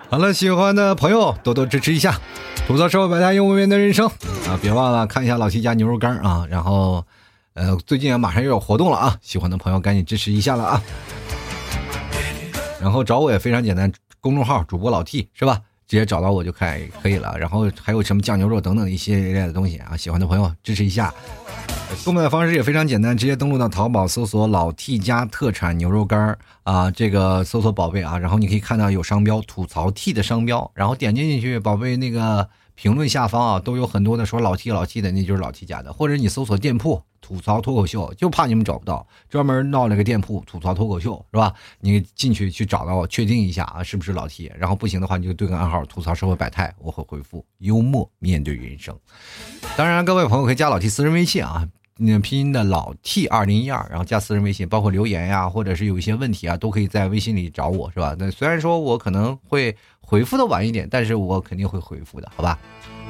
[0.09, 2.17] 好了，喜欢的朋友多多支持一下，
[2.65, 4.07] 吐槽社会百态，幽默面对人生
[4.47, 4.57] 啊！
[4.61, 6.47] 别忘了看一下老七家牛肉干啊！
[6.49, 7.05] 然后，
[7.53, 9.17] 呃，最近马上又有活动了啊！
[9.21, 10.81] 喜欢的朋友赶紧支持一下了啊！
[12.79, 13.91] 然后找我也非常简单，
[14.21, 15.59] 公众号主播老 T 是吧？
[15.87, 17.37] 直接找到我就可以可以了。
[17.37, 19.95] 然后还有什么酱牛肉等等一系列的东西啊！
[19.95, 21.13] 喜欢的朋友支持一下。
[22.05, 41.53] 购买方式也非常简单，直接登录到淘宝搜索“老 T 家特产牛肉干啊，这个搜索宝贝啊，然后你可以看到有商标“吐槽 T” 的商标，然后点进去，宝贝那个评论下方啊，都有很多的说老 T 老 T 的，那就是老 T 家的，或者你搜索店铺“吐槽脱口秀”，就怕你们找不到，专门闹了个店铺“吐槽脱口秀”是吧？
[41.81, 44.49] 你进去去找到我，确定一下啊，是不是老 T？
[44.57, 48.97] 然后不行的话，你就对个暗号“吐槽社会百态”，我会回复“幽默面对人生”。
[49.75, 51.67] 当然，各位朋友可以加老 T 私人微信啊。
[51.99, 58.15] 那拼音的老 T 二零一二，然后加私人微信，包括留言呀，或者是有一些问题啊，都可以在微信里找我，是吧？
[58.17, 62.59] 那虽然说我可能会回复的晚一点，但是我肯定会回复的，好吧？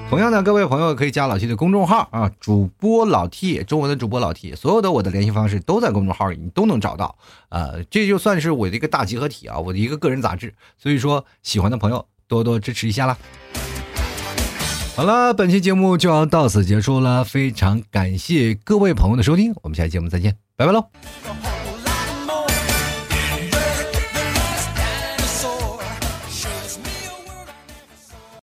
[0.10, 7.14] 同样的，各位朋友可以加老 T 的公众号啊，主播老 T，中文的主播老 T，所有的我的联系方式都在公众号里，你都能找到。
[7.50, 10.54] 呃，这就算是我的一个大集合体啊，我的一个个人杂志。
[10.78, 13.18] 所以说，喜欢的朋友多多支持一下啦。
[14.96, 21.57] 好了，本期节目就要到此结束了，非常感谢各位朋友的收听，我们下期节目再见，拜拜喽。